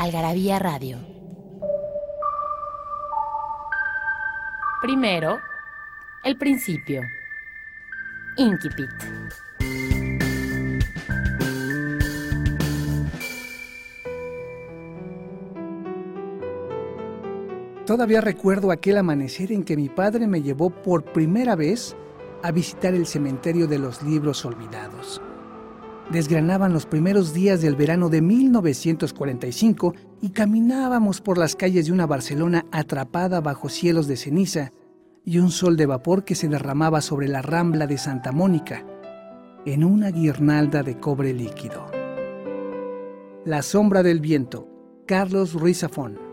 [0.00, 0.96] Algarabía Radio.
[4.80, 5.38] Primero,
[6.24, 7.02] el principio.
[8.38, 8.88] Inquipit.
[17.84, 21.94] Todavía recuerdo aquel amanecer en que mi padre me llevó por primera vez
[22.42, 25.20] a visitar el cementerio de los libros olvidados.
[26.12, 32.06] Desgranaban los primeros días del verano de 1945 y caminábamos por las calles de una
[32.06, 34.72] Barcelona atrapada bajo cielos de ceniza
[35.24, 38.84] y un sol de vapor que se derramaba sobre la rambla de Santa Mónica
[39.66, 41.90] en una guirnalda de cobre líquido.
[43.44, 44.68] La sombra del viento,
[45.06, 46.29] Carlos Ruiz Zafón.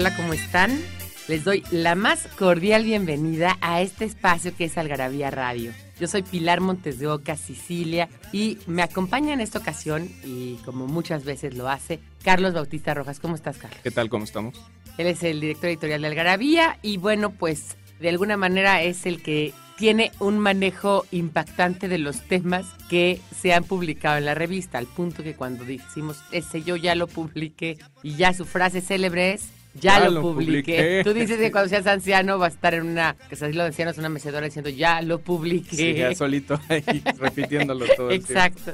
[0.00, 0.80] Hola, ¿cómo están?
[1.28, 5.72] Les doy la más cordial bienvenida a este espacio que es Algarabía Radio.
[6.00, 10.86] Yo soy Pilar Montes de Oca, Sicilia, y me acompaña en esta ocasión, y como
[10.86, 13.20] muchas veces lo hace, Carlos Bautista Rojas.
[13.20, 13.78] ¿Cómo estás, Carlos?
[13.82, 14.08] ¿Qué tal?
[14.08, 14.58] ¿Cómo estamos?
[14.96, 19.22] Él es el director editorial de Algarabía y bueno, pues de alguna manera es el
[19.22, 24.78] que tiene un manejo impactante de los temas que se han publicado en la revista,
[24.78, 29.34] al punto que cuando decimos ese yo ya lo publiqué y ya su frase célebre
[29.34, 31.02] es ya, lo, publiqué.
[31.04, 33.88] Tú dices que cuando seas anciano vas a estar en una, que así lo decían,
[33.88, 35.76] es una mecedora diciendo ya lo publiqué.
[35.76, 36.82] Sí, ya solito ahí
[37.18, 38.10] repitiéndolo todo.
[38.10, 38.72] Exacto.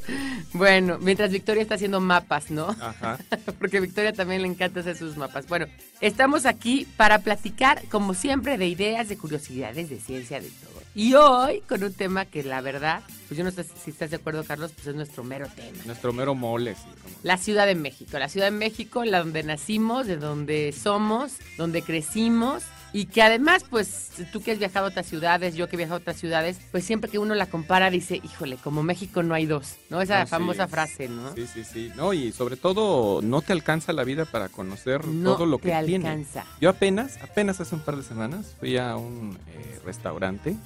[0.52, 2.68] Bueno, mientras Victoria está haciendo mapas, ¿no?
[2.68, 3.18] Ajá.
[3.58, 5.46] Porque a Victoria también le encanta hacer sus mapas.
[5.48, 5.66] Bueno,
[6.00, 10.75] estamos aquí para platicar, como siempre, de ideas, de curiosidades, de ciencia, de todo.
[10.96, 14.16] Y hoy con un tema que la verdad, pues yo no sé si estás de
[14.16, 15.76] acuerdo, Carlos, pues es nuestro mero tema.
[15.84, 16.88] Nuestro mero mole, sí.
[17.22, 18.18] La Ciudad de México.
[18.18, 22.62] La Ciudad de México, la donde nacimos, de donde somos, donde crecimos.
[22.96, 25.98] Y que además, pues, tú que has viajado a otras ciudades, yo que he viajado
[25.98, 29.44] a otras ciudades, pues siempre que uno la compara dice, híjole, como México no hay
[29.44, 30.00] dos, ¿no?
[30.00, 31.34] Esa famosa frase, ¿no?
[31.34, 31.92] Sí, sí, sí.
[31.94, 35.84] No, y sobre todo, no te alcanza la vida para conocer todo lo que te
[35.84, 36.08] tiene.
[36.08, 36.46] alcanza.
[36.58, 40.56] Yo apenas, apenas hace un par de semanas, fui a un eh, restaurante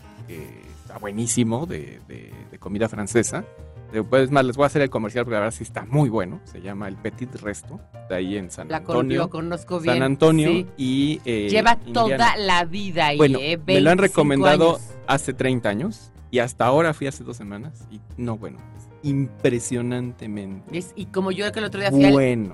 [0.91, 2.01] está buenísimo de,
[2.59, 3.45] comida francesa.
[3.93, 6.41] Después más les voy a hacer el comercial porque la verdad sí está muy bueno.
[6.45, 9.19] Se llama el Petit Resto, de ahí en San Antonio.
[9.19, 9.97] Lo conozco bien.
[9.97, 13.17] San Antonio y eh, lleva toda la vida ahí.
[13.17, 17.37] Bueno, eh, me lo han recomendado hace 30 años y hasta ahora fui hace dos
[17.37, 18.59] semanas y no bueno
[19.03, 20.85] impresionantemente.
[20.95, 22.05] y como yo que el otro día fui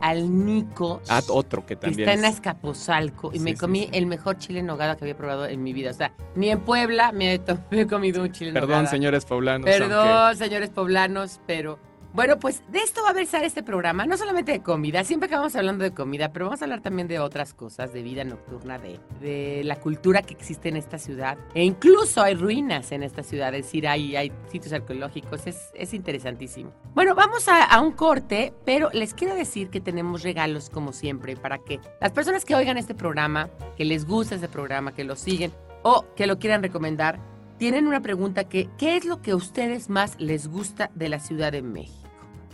[0.00, 1.00] al, Nico.
[1.09, 2.09] Ah, otro que también.
[2.09, 5.62] está en Azcapotzalco y me comí el mejor chile en nogada que había probado en
[5.62, 5.91] mi vida.
[5.91, 8.86] O sea, ni en Puebla me he, comido un chile en Perdón, nogada.
[8.88, 9.65] señores poblanos.
[9.65, 11.78] Perdón, señores poblanos, pero
[12.16, 15.54] bueno, pues de esto va a versar este programa, no solamente de comida, siempre acabamos
[15.54, 18.99] hablando de comida, pero vamos a hablar también de otras cosas, de vida nocturna, de,
[19.21, 21.37] de la cultura que existe en esta ciudad.
[21.53, 25.93] E incluso hay ruinas en esta ciudad, es decir, hay, hay sitios arqueológicos, es, es
[25.93, 26.72] interesantísimo.
[26.94, 31.37] Bueno, vamos a, a un corte, pero les quiero decir que tenemos regalos como siempre
[31.37, 35.16] para que las personas que oigan este programa, que les gusta este programa, que lo
[35.16, 35.53] siguen
[35.83, 37.21] o que lo quieran recomendar,
[37.59, 41.21] tienen una pregunta que, ¿qué es lo que a ustedes más les gusta de la
[41.21, 42.05] Ciudad de México?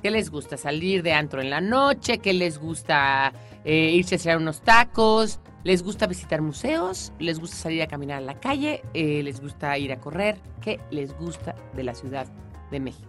[0.02, 0.56] ¿Qué les gusta?
[0.56, 2.18] ¿Salir de antro en la noche?
[2.18, 3.32] ¿Qué les gusta
[3.64, 5.38] eh, irse a hacer unos tacos?
[5.62, 7.12] ¿Les gusta visitar museos?
[7.20, 8.82] ¿Les gusta salir a caminar a la calle?
[8.94, 10.38] Eh, ¿Les gusta ir a correr?
[10.60, 12.26] ¿Qué les gusta de la Ciudad
[12.72, 13.08] de México?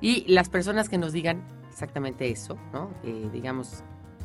[0.00, 2.90] Y las personas que nos digan exactamente eso, ¿no?
[3.32, 3.82] digamos,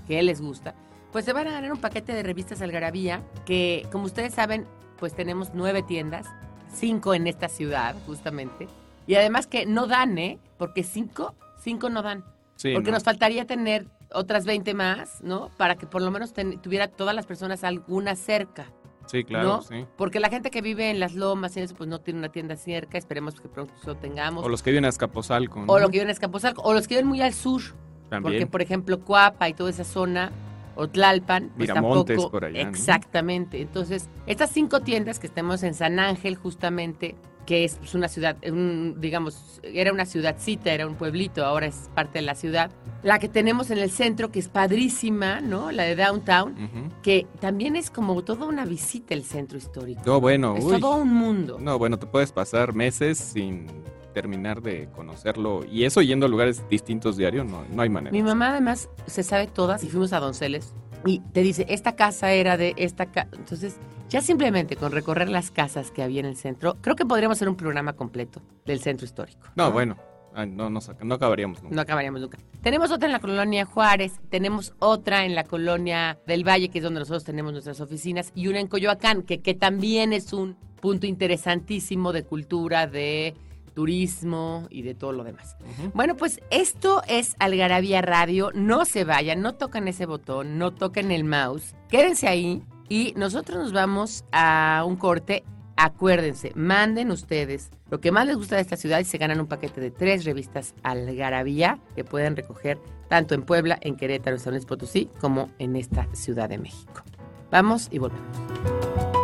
[0.07, 0.75] ¿qué les gusta?
[1.11, 4.67] Pues se van a ganar un paquete de revistas Algarabía que, como ustedes saben,
[4.97, 6.27] pues tenemos nueve tiendas,
[6.71, 8.67] cinco en esta ciudad, justamente.
[9.07, 10.39] Y además que no dan, ¿eh?
[10.57, 12.25] Porque cinco Cinco no dan.
[12.73, 15.49] porque nos faltaría tener otras 20 más, ¿no?
[15.57, 18.67] Para que por lo menos tuviera todas las personas alguna cerca.
[19.05, 19.61] Sí, claro, ¿no?
[19.61, 19.85] sí.
[19.97, 22.55] Porque la gente que vive en las lomas y eso, pues no tiene una tienda
[22.55, 24.45] cerca, esperemos que pronto lo tengamos.
[24.45, 25.61] O los que viven a Escaposalco.
[25.61, 25.71] ¿no?
[25.71, 27.61] O los que viven en Escapozalco, o los que viven muy al sur.
[28.09, 28.21] También.
[28.21, 30.31] Porque, por ejemplo, Cuapa y toda esa zona,
[30.75, 32.31] o Tlalpan, pues Miramontes, tampoco.
[32.31, 32.69] por allá, ¿no?
[32.69, 33.61] Exactamente.
[33.61, 38.37] Entonces, estas cinco tiendas que estamos en San Ángel, justamente, que es pues, una ciudad,
[38.47, 42.71] un, digamos, era una ciudadcita, era un pueblito, ahora es parte de la ciudad.
[43.03, 45.71] La que tenemos en el centro, que es padrísima, ¿no?
[45.71, 47.01] La de Downtown, Ujú.
[47.01, 50.01] que también es como toda una visita el centro histórico.
[50.05, 50.79] No, bueno, es uy.
[50.79, 51.57] todo un mundo.
[51.59, 53.67] No, bueno, te puedes pasar meses sin
[54.13, 55.65] terminar de conocerlo.
[55.65, 58.11] Y eso yendo a lugares distintos diarios, no, no hay manera.
[58.11, 60.73] Mi mamá además se sabe todas y fuimos a Donceles
[61.05, 63.29] y te dice, esta casa era de esta casa.
[63.33, 63.77] Entonces,
[64.09, 67.49] ya simplemente con recorrer las casas que había en el centro, creo que podríamos hacer
[67.49, 69.47] un programa completo del centro histórico.
[69.55, 69.97] No, bueno,
[70.33, 71.75] ay, no, no, no acabaríamos nunca.
[71.75, 72.37] No acabaríamos nunca.
[72.61, 76.83] Tenemos otra en la colonia Juárez, tenemos otra en la colonia del Valle, que es
[76.83, 81.07] donde nosotros tenemos nuestras oficinas, y una en Coyoacán, que, que también es un punto
[81.07, 83.35] interesantísimo de cultura, de
[83.73, 85.57] turismo y de todo lo demás.
[85.93, 88.51] Bueno, pues esto es Algarabía Radio.
[88.53, 91.75] No se vayan, no toquen ese botón, no toquen el mouse.
[91.89, 95.43] Quédense ahí y nosotros nos vamos a un corte.
[95.75, 99.47] Acuérdense, manden ustedes lo que más les gusta de esta ciudad y se ganan un
[99.47, 104.53] paquete de tres revistas Algarabía que pueden recoger tanto en Puebla, en Querétaro, en San
[104.53, 107.03] Luis Potosí, como en esta Ciudad de México.
[107.51, 109.22] Vamos y volvemos.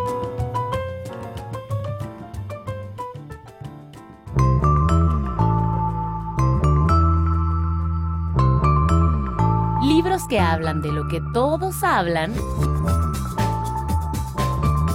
[10.28, 12.32] Que hablan de lo que todos hablan,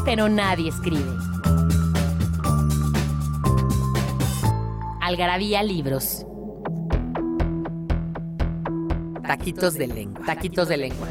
[0.05, 1.11] pero nadie escribe.
[5.01, 6.25] Algarabía Libros.
[9.27, 10.25] Taquitos de lengua.
[10.25, 11.09] Taquitos de lengua.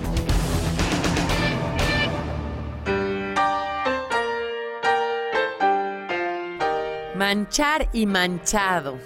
[7.18, 8.98] Manchar y manchado.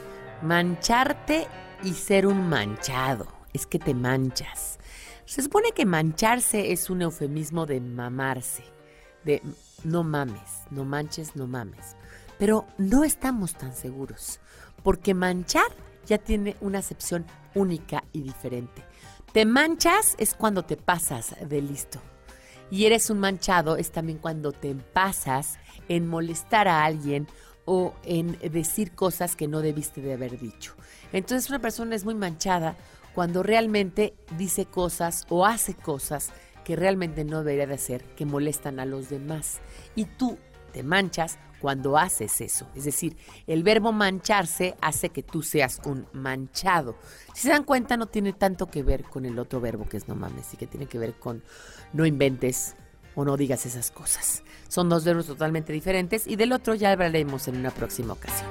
[0.44, 1.48] Mancharte
[1.84, 3.26] y ser un manchado.
[3.52, 4.77] Es que te manchas.
[5.28, 8.64] Se supone que mancharse es un eufemismo de mamarse.
[9.26, 9.42] De
[9.84, 11.98] no mames, no manches, no mames.
[12.40, 14.40] Pero no estamos tan seguros.
[14.84, 15.68] Porque manchar
[16.06, 17.26] ya tiene una acepción
[17.56, 18.86] única y diferente.
[19.34, 22.00] Te manchas es cuando te pasas de listo.
[22.72, 25.60] Y eres un manchado es también cuando te pasas
[25.90, 27.28] en molestar a alguien
[27.66, 30.74] o en decir cosas que no debiste de haber dicho.
[31.12, 32.78] Entonces una persona es muy manchada
[33.18, 36.30] cuando realmente dice cosas o hace cosas
[36.64, 39.58] que realmente no debería de hacer, que molestan a los demás.
[39.96, 40.38] Y tú
[40.72, 42.68] te manchas cuando haces eso.
[42.76, 43.18] Es decir,
[43.48, 46.96] el verbo mancharse hace que tú seas un manchado.
[47.34, 50.08] Si se dan cuenta, no tiene tanto que ver con el otro verbo que es
[50.08, 51.42] no mames, y que tiene que ver con
[51.94, 52.76] no inventes
[53.16, 54.44] o no digas esas cosas.
[54.68, 58.48] Son dos verbos totalmente diferentes y del otro ya hablaremos en una próxima ocasión.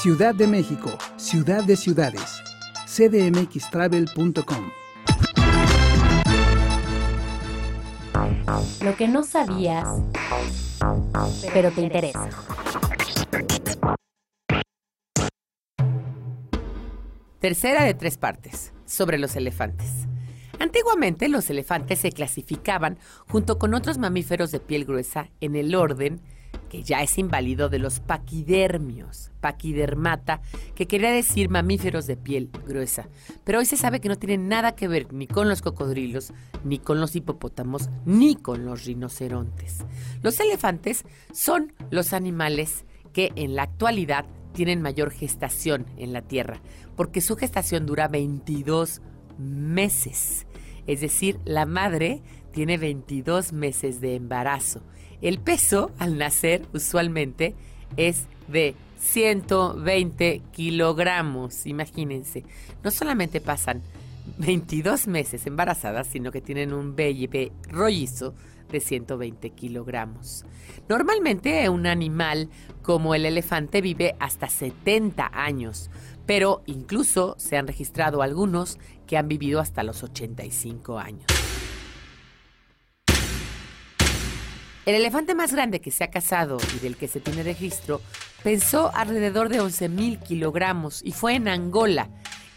[0.00, 2.40] Ciudad de México, Ciudad de Ciudades.
[2.86, 4.70] cdmxtravel.com
[8.84, 9.88] Lo que no sabías,
[11.52, 12.30] pero te interesa.
[17.40, 20.06] Tercera de tres partes, sobre los elefantes.
[20.60, 26.20] Antiguamente los elefantes se clasificaban junto con otros mamíferos de piel gruesa en el orden
[26.68, 30.40] que ya es inválido de los paquidermios, paquidermata,
[30.74, 33.08] que quería decir mamíferos de piel gruesa.
[33.44, 36.32] Pero hoy se sabe que no tienen nada que ver ni con los cocodrilos,
[36.64, 39.84] ni con los hipopótamos, ni con los rinocerontes.
[40.22, 46.60] Los elefantes son los animales que en la actualidad tienen mayor gestación en la Tierra,
[46.96, 49.00] porque su gestación dura 22
[49.38, 50.46] meses.
[50.86, 52.22] Es decir, la madre
[52.52, 54.82] tiene 22 meses de embarazo.
[55.20, 57.54] El peso al nacer usualmente
[57.96, 62.44] es de 120 kilogramos, imagínense.
[62.82, 63.82] No solamente pasan
[64.38, 68.34] 22 meses embarazadas, sino que tienen un bebé rollizo
[68.70, 70.44] de 120 kilogramos.
[70.88, 72.50] Normalmente un animal
[72.82, 75.90] como el elefante vive hasta 70 años,
[76.26, 81.24] pero incluso se han registrado algunos que han vivido hasta los 85 años.
[84.88, 88.00] El elefante más grande que se ha cazado y del que se tiene registro
[88.42, 92.08] pesó alrededor de 11 mil kilogramos y fue en Angola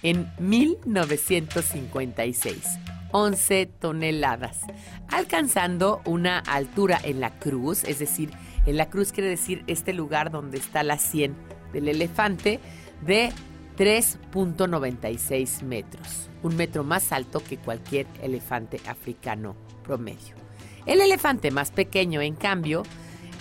[0.01, 2.79] en 1956.
[3.11, 4.61] 11 toneladas,
[5.09, 8.31] alcanzando una altura en la cruz, es decir,
[8.65, 11.35] en la cruz quiere decir este lugar donde está la sien
[11.73, 12.61] del elefante,
[13.05, 13.33] de
[13.77, 20.40] 3.96 metros, un metro más alto que cualquier elefante africano promedio.
[20.85, 22.83] El elefante más pequeño, en cambio,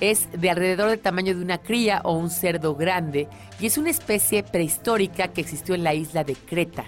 [0.00, 3.28] es de alrededor del tamaño de una cría o un cerdo grande
[3.59, 6.87] y es una especie prehistórica que existió en la isla de Creta,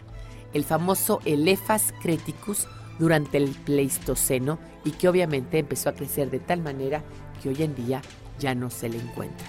[0.54, 2.66] el famoso Elephas creticus
[2.98, 7.02] durante el Pleistoceno y que obviamente empezó a crecer de tal manera
[7.42, 8.02] que hoy en día
[8.38, 9.46] ya no se le encuentra.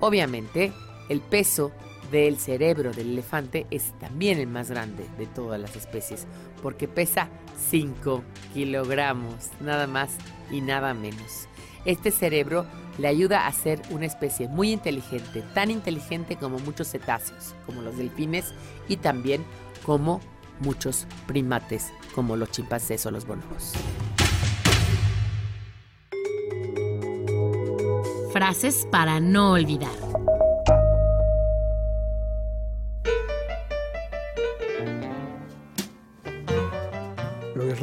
[0.00, 0.72] Obviamente,
[1.08, 1.72] el peso
[2.10, 6.26] del cerebro del elefante es también el más grande de todas las especies,
[6.62, 7.28] porque pesa
[7.70, 8.22] 5
[8.54, 10.16] kilogramos, nada más
[10.50, 11.48] y nada menos.
[11.84, 12.66] Este cerebro
[12.98, 17.96] le ayuda a ser una especie muy inteligente, tan inteligente como muchos cetáceos, como los
[17.96, 18.52] delfines
[18.88, 19.44] y también
[19.84, 20.20] como
[20.60, 23.72] muchos primates, como los chimpancés o los bonobos.
[28.32, 29.90] Frases para no olvidar.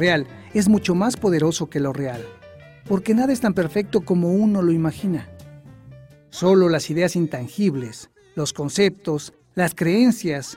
[0.00, 2.24] Lo irreal es mucho más poderoso que lo real,
[2.88, 5.28] porque nada es tan perfecto como uno lo imagina.
[6.30, 10.56] Solo las ideas intangibles, los conceptos, las creencias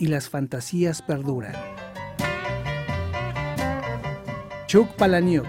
[0.00, 1.54] y las fantasías perduran.
[4.66, 5.46] Chuck Palahniuk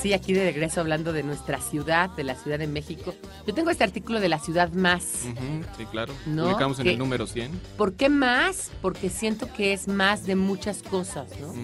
[0.00, 3.14] sí, aquí de regreso hablando de nuestra ciudad, de la Ciudad de México.
[3.46, 5.02] Yo tengo este artículo de la ciudad más.
[5.76, 6.12] Sí, claro.
[6.26, 7.50] No, Publicamos en el número 100.
[7.76, 8.70] ¿Por qué más?
[8.82, 11.54] Porque siento que es más de muchas cosas, ¿no?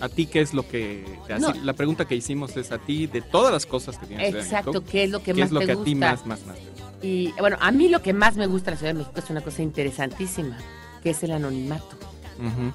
[0.00, 1.42] ¿A ti qué es lo que te hace?
[1.42, 1.54] No.
[1.64, 5.04] La pregunta que hicimos es a ti, de todas las cosas que tienes Exacto, ¿qué
[5.04, 5.82] es lo que ¿qué más es lo te que gusta?
[5.82, 6.56] a ti más, más, más?
[7.02, 9.30] Y bueno, a mí lo que más me gusta de la Ciudad de México es
[9.30, 10.56] una cosa interesantísima,
[11.02, 11.96] que es el anonimato.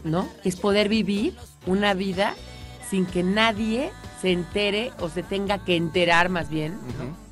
[0.04, 0.30] ¿no?
[0.46, 1.34] Es poder vivir
[1.66, 2.36] una vida
[2.89, 3.91] sin que nadie
[4.22, 6.77] se entere o se tenga que enterar más bien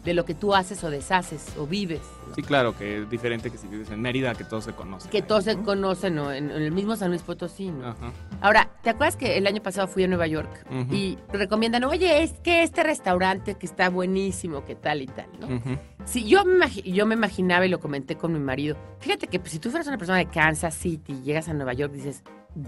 [0.04, 2.02] de lo que tú haces o deshaces o vives.
[2.36, 5.10] Sí, claro, que es diferente que si vives en Mérida, que todos se conocen.
[5.10, 5.64] Que todos se ¿no?
[5.64, 6.32] conocen ¿no?
[6.32, 7.72] en, en el mismo San Luis Potosí.
[7.72, 7.88] ¿no?
[7.88, 8.12] Ajá.
[8.42, 10.94] Ahora, ¿te acuerdas que el año pasado fui a Nueva York Ujú.
[10.94, 15.48] y recomiendan, oye, es que este restaurante que está buenísimo, que tal y tal, ¿no?
[15.48, 15.78] Ujú.
[16.04, 18.76] Sí, yo me, yo me imaginaba y lo comenté con mi marido.
[19.00, 21.74] Fíjate que pues, si tú fueras una persona de Kansas City y llegas a Nueva
[21.74, 22.22] York, dices,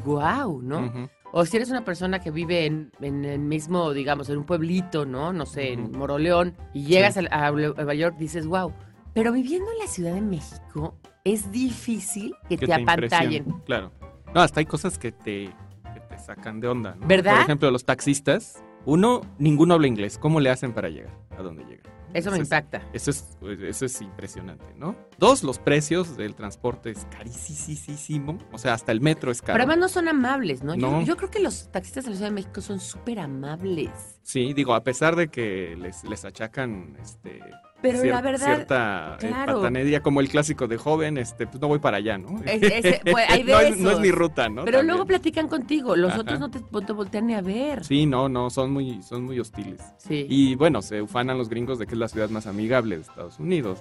[0.06, 1.10] wow, ¿no?
[1.39, 5.06] O si eres una persona que vive en, en el mismo, digamos, en un pueblito,
[5.06, 5.34] ¿no?
[5.34, 5.91] No sé, en.
[5.91, 7.25] Moroleón, y llegas Sí.
[7.29, 8.74] a, a Nueva York, dices, wow.
[9.13, 13.44] Pero viviendo en la Ciudad de México, es difícil que, te, apantallen.
[13.44, 13.91] impresiona, Claro.
[14.34, 15.50] No, hasta hay cosas que te,
[15.94, 16.96] que te sacan de onda.
[17.00, 17.06] ¿no?
[17.08, 17.34] ¿Verdad?
[17.36, 20.17] Por ejemplo, los taxistas, uno, ninguno habla inglés.
[20.17, 21.86] ¿Cómo le hacen para llegar a donde llegan?
[22.14, 22.82] Eso me impacta.
[22.94, 23.28] Eso es,
[23.62, 24.96] eso es impresionante, ¿no?
[25.18, 28.38] Dos, los precios del transporte es carísimo.
[28.52, 29.54] O sea, hasta el metro es caro.
[29.54, 30.76] Pero además no son amables, ¿no?
[30.76, 31.02] Yo- No.
[31.04, 34.20] Yo, creo que los taxistas de la Ciudad de México son súper amables.
[34.24, 37.40] Sí, digo, a pesar de que les, les achacan este,
[37.81, 39.57] Pero cier- la verdad, cierta eh, claro.
[39.57, 42.41] patanería como el clásico de joven, este, pues no voy para allá, ¿no?
[42.43, 44.01] Es- ese- pues, hay no, es, no es esos.
[44.01, 44.65] mi ruta, ¿no?
[44.65, 44.88] pero También.
[44.88, 45.96] luego platican contigo.
[45.96, 46.22] Los Ajá.
[46.22, 47.86] otros no te, no te voltean ni a ver.
[47.86, 49.81] Sí, no, no, son muy, son muy hostiles.
[49.98, 50.25] Sí.
[50.27, 53.38] Y bueno, se ufanan los gringos de que es la ciudad más amigable de Estados
[53.39, 53.79] Unidos.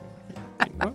[0.62, 0.94] Sí, ¿no?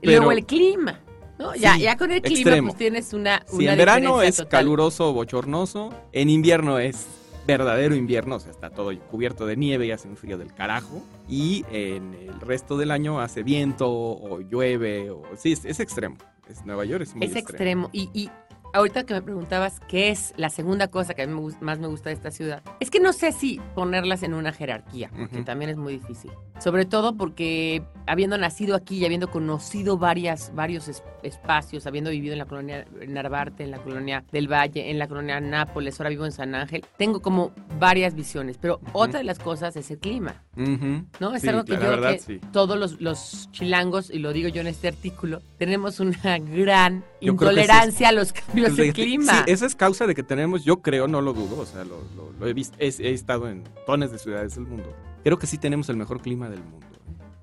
[0.00, 1.00] Y luego pero- el clima.
[1.38, 1.54] ¿no?
[1.56, 2.68] Ya, Sí, ya con el clima extremo.
[2.68, 4.50] pues tienes una, Si una en verano es total.
[4.50, 7.06] caluroso, bochornoso, en invierno es
[7.46, 11.02] verdadero invierno, o sea, está todo cubierto de nieve y hace un frío del carajo.
[11.28, 16.16] Y en el resto del año hace viento o llueve, o sí, es, es extremo.
[16.48, 17.88] Es, Nueva York es muy Es extremo.
[17.92, 18.30] Y, y
[18.74, 21.86] ahorita que me preguntabas qué es la segunda cosa que a mí me más me
[21.86, 25.44] gusta de esta ciudad, es que no sé si ponerlas en una jerarquía, porque Ujú.
[25.44, 26.30] también es muy difícil.
[26.58, 32.32] Sobre todo porque habiendo nacido aquí y habiendo conocido varias, varios es- espacios, habiendo vivido
[32.32, 36.24] en la colonia Narvarte, en la colonia del Valle, en la colonia Nápoles, ahora vivo
[36.26, 40.42] en San Ángel, tengo como varias visiones, pero otra de las cosas es el clima.
[40.56, 41.04] Ujú.
[41.20, 41.34] ¿no?
[41.34, 42.40] Es Sí, algo que yo verdad, que sí.
[42.52, 47.32] todos los, los chilangos, y lo digo yo en este artículo, tenemos una gran Yo
[47.32, 49.32] intolerancia a los cambios Pues de de- clima.
[49.44, 51.98] Sí, esa es causa de que tenemos, yo creo, no lo dudo, o sea, lo,
[52.16, 54.94] lo- lo he visto, he, he estado en tones de ciudades del mundo.
[55.22, 56.86] Creo que sí tenemos el mejor clima del mundo.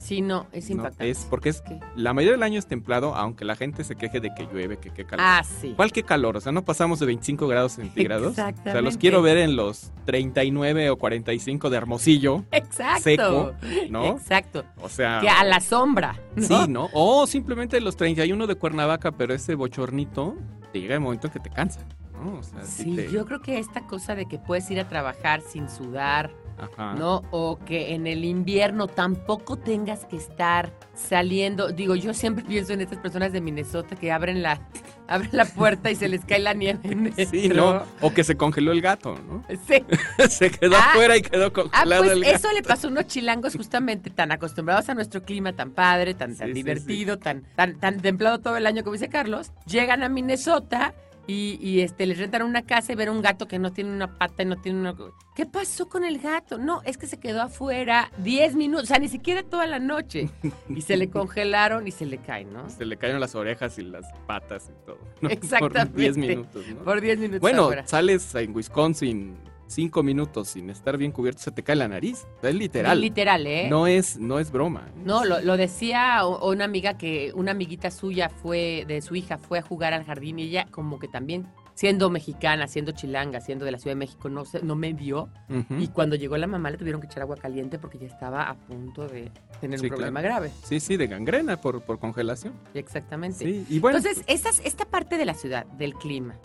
[0.01, 0.77] Sí, no, es ¿no?
[0.77, 1.09] impactante.
[1.11, 1.79] Es porque es ¿Qué?
[1.95, 4.89] la mayoría del año es templado, aunque la gente se queje de que llueve, que
[4.89, 5.23] qué calor.
[5.27, 5.73] Ah, sí.
[5.75, 6.37] ¿Cuál qué calor?
[6.37, 8.31] O sea, no pasamos de 25 grados centígrados.
[8.31, 8.97] O sea, los Exactamente.
[8.99, 13.03] quiero ver en los 39 o 45 de Hermosillo, Exacto.
[13.03, 13.53] seco,
[13.91, 14.05] ¿no?
[14.17, 14.65] Exacto.
[14.81, 16.15] O sea, Que a la sombra.
[16.35, 16.43] ¿no?
[16.47, 16.89] sí, ¿no?
[16.93, 20.35] O simplemente los 31 de Cuernavaca, pero ese bochornito
[20.73, 21.81] te llega el momento en que te cansa,
[22.13, 22.39] ¿no?
[22.39, 24.87] O sea, sí Sí, te- yo creo que esta cosa de que puedes ir a
[24.87, 26.31] trabajar sin sudar,
[26.61, 26.93] Ajá.
[26.93, 27.23] ¿no?
[27.31, 31.71] O que en el invierno tampoco tengas que estar saliendo.
[31.71, 34.61] Digo, yo siempre pienso en estas personas de Minnesota que abren la,
[35.07, 37.83] abren la puerta y se les cae la nieve en Sí, ¿no?
[38.01, 39.43] O que se congeló el gato, ¿no?
[39.67, 39.83] Sí.
[40.29, 40.91] se quedó Ah.
[40.91, 42.35] afuera y quedó Ah, congelado pues el gato.
[42.35, 46.35] eso le pasó a unos chilangos justamente tan acostumbrados a nuestro clima tan padre, tan,
[46.35, 49.51] tan Sí, sí, divertido, Tan, tan, tan templado todo el año, como dice Carlos.
[49.65, 50.93] Llegan a Minnesota
[51.27, 54.17] y, y, este, les rentan una casa y ver un gato que no tiene una
[54.17, 54.95] pata y no tiene una...
[55.35, 56.57] ¿Qué pasó con el gato?
[56.57, 60.29] No, es que se quedó afuera 10 minutos, o sea, ni siquiera toda la noche.
[60.69, 62.69] Y se le congelaron y se le caen, ¿no?
[62.69, 64.99] Se le cayeron las orejas y las patas y todo.
[65.21, 65.29] ¿no?
[65.31, 65.91] Exactamente.
[65.91, 66.83] Por 10 minutos, ¿no?
[66.83, 67.87] Por 10 minutos Bueno, afuera.
[67.87, 69.37] sales en Wisconsin
[69.71, 72.27] cinco minutos sin estar bien cubierto, se te cae la nariz.
[72.43, 73.01] Es literal.
[73.01, 73.67] Literal, ¿eh?
[73.69, 74.87] No es, no es broma.
[75.03, 79.59] No, lo, lo decía una amiga que una amiguita suya fue, de su hija, fue
[79.59, 83.71] a jugar al jardín y ella como que también, siendo mexicana, siendo chilanga, siendo de
[83.71, 84.91] la Ciudad de México, no, se, no me.
[84.91, 85.75] Ujú.
[85.79, 88.55] Y cuando llegó la mamá le tuvieron que echar agua caliente porque ya estaba a
[88.55, 90.51] punto de tener Sí, un problema grave.
[90.63, 92.53] Sí, sí, de gangrena por, por congelación.
[92.73, 93.37] Exactamente.
[93.39, 93.97] Sí, y bueno.
[93.97, 96.35] Entonces, estas- esta parte de la ciudad, del clima,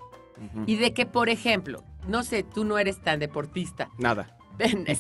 [0.66, 4.36] y de que, por ejemplo, no sé, tú no eres tan deportista, Nada.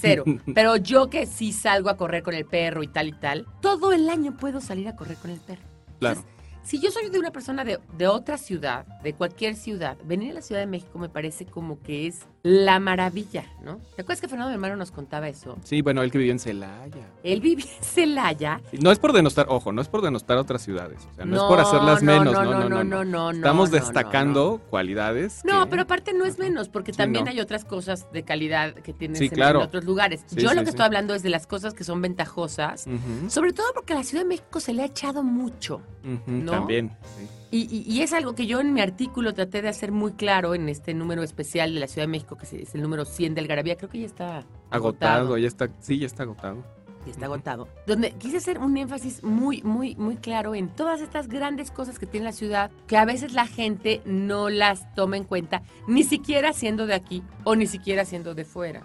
[0.00, 0.24] cero,
[0.54, 3.92] pero yo que sí salgo a correr con el perro y tal y tal, todo
[3.92, 5.62] el año puedo salir a correr con el perro.
[5.98, 6.22] Claro.
[6.62, 10.34] Si yo soy de una persona de, de otra ciudad, de cualquier ciudad, venir a
[10.34, 13.78] la Ciudad de México me parece como que es la maravilla, ¿no?
[13.96, 15.56] ¿Te acuerdas que Fernando mi hermano nos contaba eso?
[15.64, 17.08] Sí, bueno, él que vivió en Celaya.
[17.24, 18.60] Él vivía en Celaya.
[18.80, 21.00] No es por denostar, ojo, no es por denostar otras ciudades.
[21.10, 22.32] O sea, no, es por hacerlas menos.
[22.34, 22.84] No, no, no.
[22.84, 25.42] no, no, Estamos destacando cualidades.
[25.44, 28.74] No, que- pero aparte no es menos, porque Sí, también hay otras cosas de calidad
[28.74, 29.58] que tienes Sí, en, claro.
[29.60, 30.22] en otros lugares.
[30.26, 32.86] Sí, Yo lo que estoy hablando es de las cosas que son ventajosas,
[33.28, 35.80] sobre todo porque a la Ciudad de México se le ha echado mucho.
[36.28, 36.52] ¿no?
[36.52, 36.96] También.
[37.18, 37.26] sí.
[37.50, 40.54] Y, y- y es algo que yo en mi artículo traté de hacer muy claro
[40.54, 43.46] en este número especial de la Ciudad de México, que es el número 100 del
[43.46, 43.76] Garabía.
[43.76, 45.68] Creo que ya está Agotado, ya está.
[45.80, 46.64] Sí, ya está agotado.
[47.04, 47.68] Ya está agotado.
[47.86, 52.06] Donde quise hacer un énfasis muy, muy, muy claro en todas estas grandes cosas que
[52.06, 56.52] tiene la ciudad, que a veces la gente no las toma en cuenta, ni siquiera
[56.52, 58.82] siendo de aquí o ni siquiera siendo de fuera.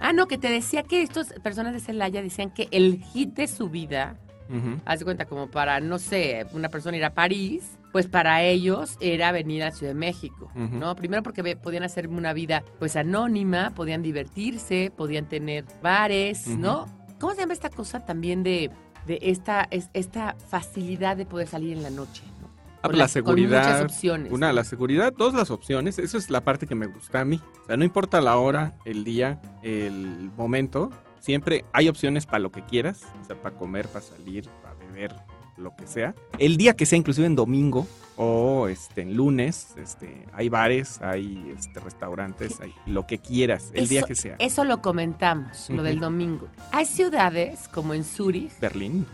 [0.00, 3.46] Ah, no, que te decía que estas personas de Celaya decían que el hit de
[3.46, 4.80] su vida, ujú.
[4.84, 8.96] haz de cuenta como para, no sé, una persona ir a París, pues para ellos
[9.00, 10.50] era venir a Ciudad de México.
[10.54, 10.94] ¿no?
[10.96, 16.46] Primero porque podían hacer una vida pues anónima, podían divertirse, podían tener bares.
[16.46, 16.86] ¿no?
[17.18, 18.70] ¿Cómo se llama esta cosa también de,
[19.06, 22.22] de esta, es- esta facilidad de poder salir en la noche?
[22.42, 22.46] ¿no?
[22.82, 23.62] Ah, la seguridad.
[23.62, 24.32] Con muchas opciones.
[24.32, 25.98] Una, la seguridad, dos las opciones.
[25.98, 27.40] Eso es la parte que me gusta a mí.
[27.62, 30.90] O sea, no importa la hora, el día, el momento.
[31.26, 33.02] Siempre hay opciones para lo que quieras.
[33.20, 35.12] O sea, para comer, para salir, para beber,
[35.56, 36.14] lo que sea.
[36.38, 37.84] El día que sea, inclusive en domingo
[38.16, 43.72] o este, en lunes, este, hay bares, hay este, restaurantes, hay lo que quieras.
[43.74, 44.36] El día que sea.
[44.38, 46.46] Eso lo comentamos, lo del domingo.
[46.70, 49.04] Hay ciudades como en Zurich, Berlín.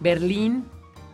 [0.00, 0.64] Berlín,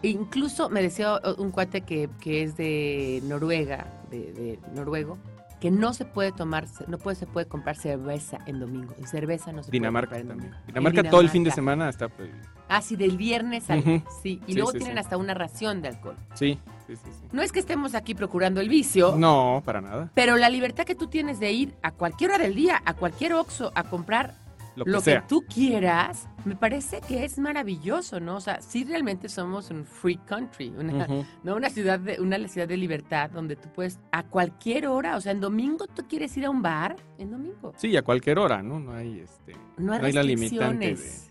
[0.01, 5.19] incluso me decía un cuate que, que es de Noruega, de, de noruego,
[5.61, 8.95] que no se puede tomar, no puede, se puede comprar cerveza en domingo.
[9.03, 10.51] Y cerveza no se Dinamarca puede comprar en también.
[10.53, 10.67] domingo.
[10.67, 12.39] Dinamarca, todo el fin de semana está prohibido.
[12.69, 13.83] Ah, sí, del viernes al...
[14.23, 15.01] Sí, y Sí, luego sí, tienen sí.
[15.01, 16.17] hasta una ración de alcohol.
[16.35, 17.03] Sí, sí, sí.
[17.11, 17.27] sí.
[17.33, 20.11] No es que estemos aquí procurando el vicio, No, para nada.
[20.15, 23.33] pero la libertad que tú tienes de ir a cualquier hora del día, a cualquier
[23.35, 24.35] Oxxo, a comprar
[24.79, 25.21] Lo que lo sea.
[25.21, 28.37] que tú quieras, me parece que es maravilloso, ¿no?
[28.37, 31.07] O sea, sí realmente somos un free country, una.
[31.43, 31.57] ¿no?
[31.57, 35.33] Una ciudad de una ciudad de libertad donde tú puedes a cualquier hora, o sea,
[35.33, 37.73] en domingo tú quieres ir a un bar, en domingo.
[37.77, 38.79] Sí, a cualquier hora, ¿no?
[38.79, 39.55] No hay este.
[39.77, 41.28] No hay, No hay la limitante de-.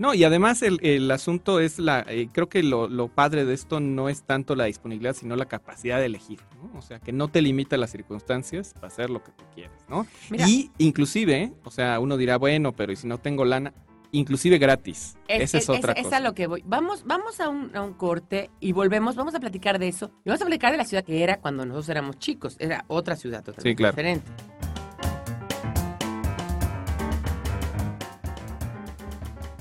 [0.00, 2.06] No, y además el, el asunto es la.
[2.08, 5.44] eh, creo que lo, lo padre de esto no es tanto la disponibilidad, sino la
[5.44, 6.78] capacidad de elegir, ¿no?
[6.78, 10.06] O sea, que no te limita las circunstancias para hacer lo que tú quieras, ¿no?
[10.30, 10.48] Mira.
[10.48, 13.74] Y inclusive, o sea, uno dirá, bueno, pero ¿y si no tengo lana?
[14.12, 15.16] Inclusive gratis.
[15.28, 16.16] Esa es, otra es cosa.
[16.16, 16.64] a lo que voy.
[16.66, 20.10] Vamos, vamos a un, a un corte y volvemos, vamos a platicar de eso.
[20.24, 22.56] Y vamos a platicar de la ciudad que era cuando nosotros éramos chicos.
[22.58, 23.92] Era otra ciudad totalmente Sí, claro.
[23.92, 24.26] diferente.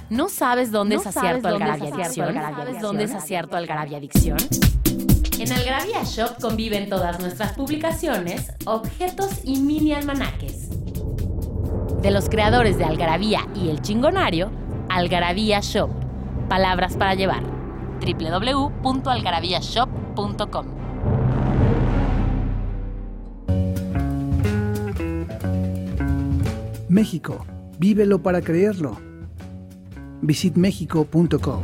[0.09, 2.33] ¿No sabes dónde ¿No es acierto Algarabia Adicción?
[2.33, 4.39] ¿Sabes dónde es acierto Algarabia Adicción?
[5.37, 10.71] En Algarabia Shop conviven todas nuestras publicaciones, objetos y mini almanaques.
[12.01, 14.49] De los creadores de Algarabía y El Chingonario,
[14.89, 15.91] Algarabía Shop.
[16.49, 17.43] Palabras para llevar.
[18.01, 20.65] www.algarabíashop.com
[26.89, 27.45] México,
[27.77, 29.08] vívelo para creerlo.
[30.21, 31.63] Visitmexico.com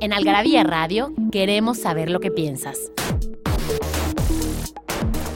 [0.00, 2.90] En Algarabía Radio queremos saber lo que piensas.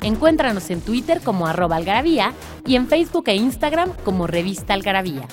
[0.02, 2.32] Encuéntranos en Twitter como arroba algarabía
[2.66, 5.28] y en Facebook e Instagram como revista algarabía.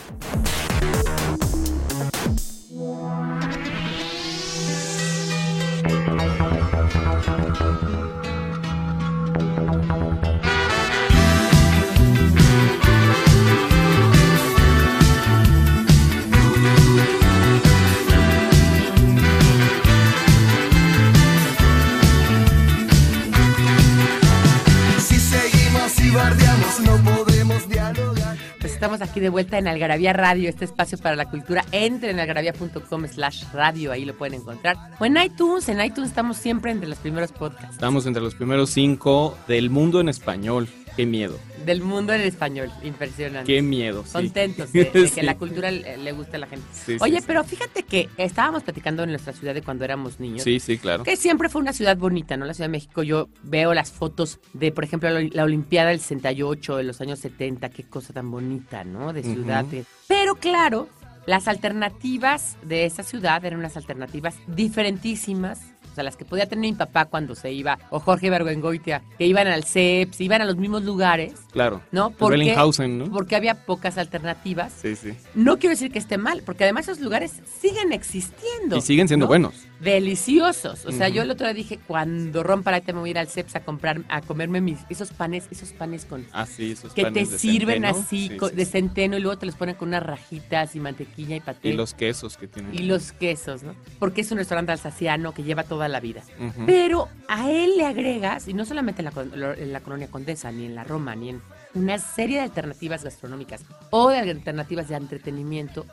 [29.11, 31.65] Aquí de vuelta en Algarabía Radio, este espacio para la cultura.
[31.71, 34.77] Entren en algarabía.com slash radio, ahí lo pueden encontrar.
[34.99, 37.75] O en iTunes, en iTunes estamos siempre entre los primeros podcasts.
[37.75, 40.69] Estamos entre los primeros cinco del mundo en español.
[41.01, 43.51] Qué miedo, Del mundo en español, impresionante.
[43.51, 44.03] qué miedo.
[44.05, 44.11] sí.
[44.13, 46.65] Contentos de, de que la cultura le, le guste a la gente.
[46.73, 50.43] Sí, Oye, pero fíjate que estábamos platicando en nuestra ciudad de cuando éramos niños.
[50.43, 51.03] Sí, sí, claro.
[51.03, 52.45] Que siempre fue una ciudad bonita, ¿no?
[52.45, 53.03] La Ciudad de México.
[53.03, 57.19] Yo veo las fotos de, por ejemplo, la, la Olimpiada del 68, de los años
[57.19, 57.69] 70.
[57.69, 59.11] Qué cosa tan bonita, ¿no?
[59.13, 59.65] De ciudad.
[60.07, 60.87] Pero claro,
[61.25, 65.59] las alternativas de esa ciudad eran unas alternativas diferentísimas.
[65.91, 69.25] O sea, las que podía tener mi papá cuando se iba, o Jorge Bergoengoitia, que
[69.25, 71.81] iban al CEPS, iban a los mismos lugares, Claro.
[71.91, 72.11] ¿no?
[72.11, 72.55] Porque,
[72.87, 73.11] ¿no?
[73.11, 74.73] porque había pocas alternativas.
[74.81, 75.13] Sí, sí.
[75.35, 78.77] No quiero decir que esté mal, porque además esos lugares siguen existiendo.
[78.77, 79.27] Y siguen siendo ¿no?
[79.29, 79.53] buenos.
[79.81, 80.85] Deliciosos.
[80.85, 83.17] O sea, yo el otro día dije, cuando rompa la te me voy a ir
[83.19, 86.93] al CEPS a comprar, a comerme mis, esos panes, esos panes con Ah, sí, esos
[86.93, 87.87] que te de sirven centeno.
[87.99, 90.79] así Sí, co- sí, de centeno y luego te los ponen con unas rajitas y
[90.79, 91.69] mantequilla y paté.
[91.69, 92.73] Y los quesos que tienen.
[92.75, 93.73] y los quesos, ¿no?
[93.99, 96.21] Porque es un restaurante alsaciano que lleva toda la vida.
[96.65, 100.65] Pero a él le agregas, y no solamente en la, en la colonia Condesa, ni
[100.65, 101.41] en la Roma, ni en
[101.73, 105.85] una serie de alternativas gastronómicas o de alternativas de entretenimiento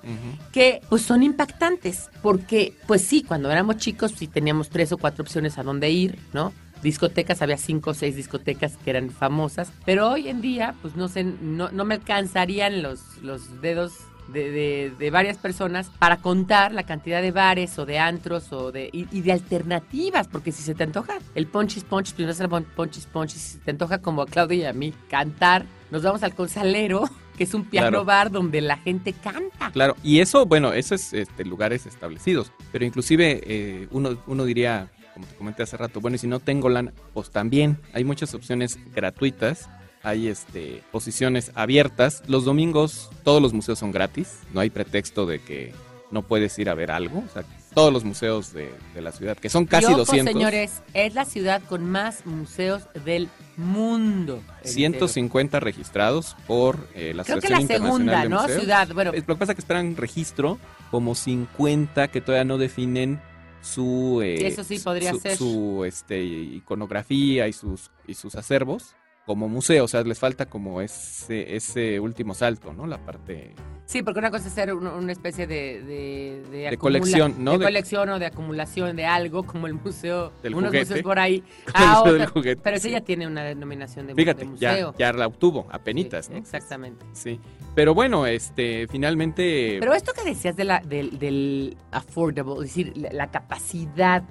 [0.52, 5.22] que pues son impactantes, porque pues sí, cuando éramos chicos sí teníamos tres o cuatro
[5.22, 6.52] opciones a dónde ir, ¿no?
[6.82, 11.08] Discotecas, había cinco o seis discotecas que eran famosas, pero hoy en día pues no
[11.08, 13.94] sé, no, no me alcanzarían los, los dedos
[14.28, 18.70] de, de- de varias personas para contar la cantidad de bares o de antros o
[18.72, 22.40] de y, y de alternativas, porque si se te antoja el Ponchis Ponchis, primero es
[22.40, 25.64] el Pon- Ponchis Ponchis, si se te antoja como a Claudia y a mí cantar,
[25.90, 27.04] nos vamos al Consalero,
[27.38, 28.04] que es un piano Claro.
[28.04, 29.70] bar donde la gente canta.
[29.72, 34.90] Claro, y eso, bueno, eso es este, lugares establecidos, pero inclusive eh, uno, uno diría,
[35.14, 38.34] como te comenté hace rato, bueno, y si no tengo lana, pues también hay muchas
[38.34, 39.68] opciones gratuitas,
[40.02, 45.40] hay este, posiciones abiertas, los domingos todos los museos son gratis, no hay pretexto de
[45.40, 45.74] que
[46.10, 49.36] no puedes ir a ver algo, o sea, todos los museos de, de la ciudad,
[49.36, 54.42] que son casi Y ojo, 200, señores, es la ciudad con más museos del mundo.
[54.64, 54.72] entero.
[55.08, 58.40] 150 registrados por eh, la Creo que la segunda, de ¿no?
[58.40, 58.60] Museos.
[58.60, 60.58] Ciudad, bueno, Lo que pasa es que esperan registro
[60.90, 63.20] como 50 que todavía no definen
[63.60, 65.36] su eh, Eso sí podría su, ser.
[65.36, 68.94] su, este iconografía y sus y sus acervos
[69.28, 72.86] como museo, o sea, les falta como ese ese último salto, ¿no?
[72.86, 73.52] La parte
[73.84, 76.42] sí, porque una cosa es ser un- una especie de...
[76.50, 77.52] De, de colección, ¿no?
[77.52, 80.86] De, De- colección o de acumulación de algo, como el museo, Del unos juguete.
[80.86, 81.44] museos por ahí.
[81.74, 82.60] Ah, otra- juguete.
[82.64, 82.92] pero ese sí.
[82.94, 84.94] ya tiene una denominación de, de Fíjate, ya, museo.
[84.98, 86.38] ya la obtuvo, apenitas, Sí, ¿no?
[86.38, 87.04] Exactamente.
[87.12, 87.38] Sí.
[87.74, 92.92] Pero bueno, este finalmente Pero esto que decías de la, del, del affordable, es decir,
[92.96, 94.22] la, la capacidad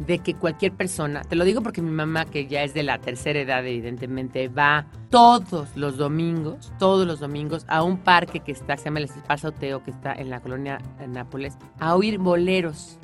[0.00, 2.98] de que cualquier persona, te lo digo porque mi mamá, que ya es de la
[2.98, 8.76] tercera edad, evidentemente, va todos los domingos, todos los domingos, a un parque que está,
[8.76, 12.98] se llama el Espacio Teo, que está en la colonia Nápoles, a oír boleros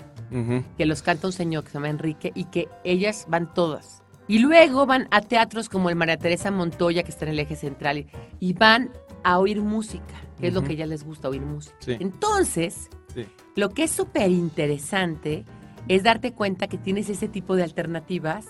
[0.76, 4.02] que los canta un señor que se llama Enrique y que ellas van todas.
[4.26, 7.54] Y luego van a teatros como el María Teresa Montoya, que está en el eje
[7.54, 8.06] central, y,
[8.40, 8.90] y van
[9.22, 11.76] a oír música, que es lo que a ellas les gusta, oír música.
[11.80, 11.96] Sí.
[12.00, 13.24] Entonces, Sí.
[13.54, 15.44] lo que es súper interesante
[15.88, 18.46] es darte cuenta que tienes ese tipo de alternativas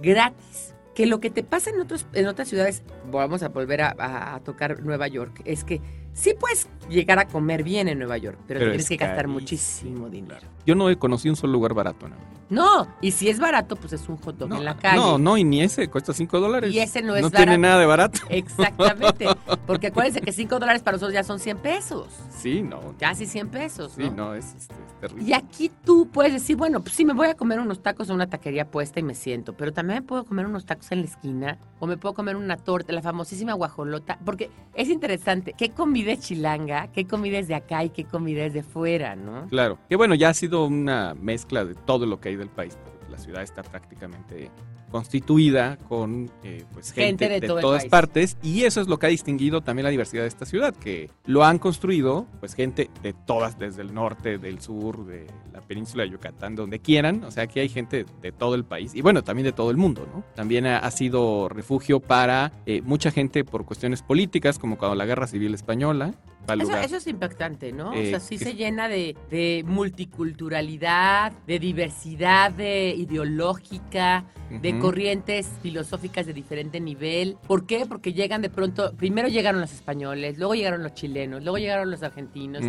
[0.00, 0.74] gratis.
[0.94, 4.40] Que lo que te pasa en, otros, en otras ciudades, vamos a volver a, a-
[4.40, 5.80] tocar Nueva York, es que
[6.14, 9.16] sí puedes llegar a comer bien en Nueva York, pero, Pero tienes es que gastar
[9.26, 10.40] carísimo, muchísimo dinero.
[10.66, 12.08] Yo no he conocido un solo lugar barato.
[12.08, 12.16] ¿no?
[12.50, 14.96] No, y si es barato, pues es un hot dog No, en la calle.
[14.96, 16.72] no, no, y ni ese, cuesta 5 dólares.
[16.74, 17.60] Y ese no es No tiene barato.
[17.62, 18.20] nada de barato.
[18.28, 19.26] Exactamente,
[19.66, 22.94] porque acuérdense que 5 dólares para nosotros ya son 100 pesos, Sí, no.
[22.98, 24.10] casi 100 pesos, Sí, ¿no?
[24.12, 24.68] no, es, es
[25.00, 25.24] terrible.
[25.24, 28.16] Y aquí tú puedes decir, bueno, pues sí, me voy a comer unos tacos en
[28.16, 31.06] una taquería puesta y me siento, pero también me puedo comer unos tacos en la
[31.06, 36.03] esquina o me puedo comer una torta, la famosísima guajolota, porque es interesante, ¿qué comida
[36.12, 36.88] es chilanga?
[36.92, 39.48] ¿Qué comida es de acá y qué comida es de fuera, no?
[39.48, 42.76] Claro, que bueno, ya ha sido una mezcla de todo lo que hay del país.
[43.10, 44.50] La ciudad está prácticamente
[44.90, 49.08] constituida con eh, pues, Gente gente, de todas partes y eso es lo que ha
[49.08, 53.58] distinguido también la diversidad de esta ciudad, que lo han construido pues gente de todas,
[53.58, 57.58] desde el norte, del sur, de la península de Yucatán, donde quieran, o sea, aquí
[57.58, 60.22] hay gente de todo el país y bueno, también de todo el mundo, ¿no?
[60.36, 65.06] También ha, ha sido refugio para eh, mucha gente por cuestiones políticas, como cuando la
[65.06, 66.14] Guerra Civil Española.
[66.46, 66.84] Al Eso, lugar.
[66.84, 67.90] eso es impactante, ¿no?
[67.90, 74.78] o Eh, sea, sí que- se llena de, de multiculturalidad, de diversidad de ideológica, de
[74.78, 77.36] corrientes filosóficas de diferente nivel.
[77.48, 77.86] ¿Por qué?
[77.86, 82.02] Porque llegan de pronto, primero llegaron los españoles, luego llegaron los chilenos, luego llegaron los
[82.02, 82.62] argentinos,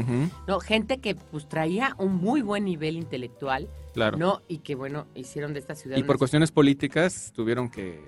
[0.47, 4.17] no, gente que pues traía un muy buen nivel intelectual, claro.
[4.17, 4.41] ¿no?
[4.47, 8.01] Y que bueno, hicieron de esta ciudad Y por cuestiones políticas tuvieron que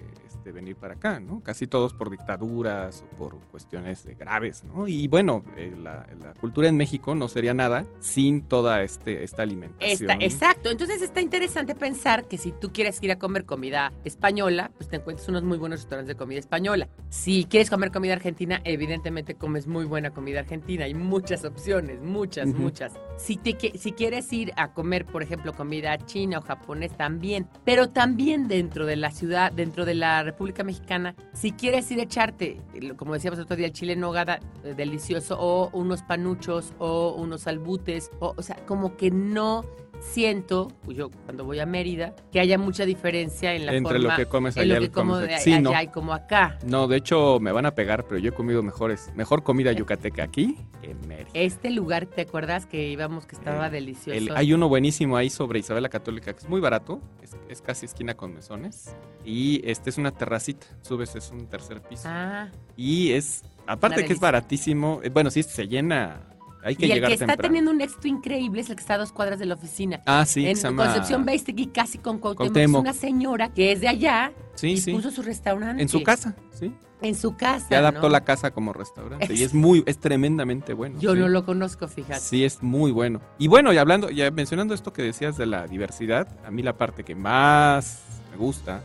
[0.48, 1.42] este, venir para acá, ¿no?
[1.42, 4.88] Casi todos por dictaduras o por cuestiones eh, graves, ¿no?
[4.88, 9.44] Y bueno, eh, la, la cultura en México no sería nada sin toda este, esta
[9.44, 10.10] alimentación.
[10.12, 14.72] Esta- exacto, entonces está interesante pensar que si tú quieres ir a comer comida española,
[14.78, 16.88] pues te encuentras unos muy buenos restaurantes de comida española.
[17.10, 20.86] Si quieres comer comida argentina, evidentemente comes muy buena comida argentina.
[20.86, 22.58] Hay muchas opciones, muchas, Ujú.
[22.62, 22.94] muchas.
[23.18, 27.90] Si, te, si quieres ir a comer, por ejemplo, comida china o japonés también, pero
[27.90, 32.62] también dentro de la ciudad, dentro de la República Mexicana, si quieres ir a echarte,
[32.76, 36.76] eh, como decíamos el otro día, el chile en nogada eh, delicioso, o unos panuchos,
[36.78, 39.66] o unos albutes, o, o sea, como que no
[40.00, 44.12] siento, pues yo cuando voy a Mérida, que haya mucha diferencia en la Entre forma,
[44.12, 45.38] lo que comes en allá lo y que lo como comes de.
[45.40, 45.82] Sí, allá no.
[45.82, 46.58] y como acá.
[46.66, 50.24] No, de hecho me van a pegar, pero yo he comido mejores, mejor comida yucateca
[50.24, 51.30] aquí que en Mérida.
[51.34, 54.12] Este lugar, ¿te acuerdas que íbamos que estaba El- delicioso?
[54.18, 57.62] El- hay uno buenísimo ahí sobre Isabel la Católica que es muy barato, es, es
[57.62, 58.96] casi esquina con mesones.
[59.26, 62.04] Y este es una terracita, subes, es un tercer piso.
[62.08, 66.22] Ah, Y es, aparte que es baratísimo, eh, bueno, sí, se llena,
[66.64, 68.96] hay que y el llegar que está teniendo un éxito increíble es el que está
[68.96, 70.02] a dos cuadras de la oficina.
[70.06, 70.86] Ah, sí, en se llama...
[70.86, 72.52] Concepción Beistegui, casi con Cuauhtémoc.
[72.54, 72.86] Cuauhtémoc.
[72.86, 75.82] Es una señora que es de allá Sí, y sí, puso su restaurante.
[75.82, 76.74] en su casa, sí.
[77.00, 78.10] En su casa, Ya adaptó ¿no?
[78.10, 81.00] la casa como restaurante y Es- es muy, es tremendamente bueno.
[81.00, 81.20] Yo sí.
[81.20, 82.20] no lo conozco, fíjate.
[82.20, 83.22] Sí, es muy bueno.
[83.38, 86.74] Y bueno, y hablando, ya mencionando esto que decías de la diversidad, a mí la
[86.76, 88.84] parte que más me gusta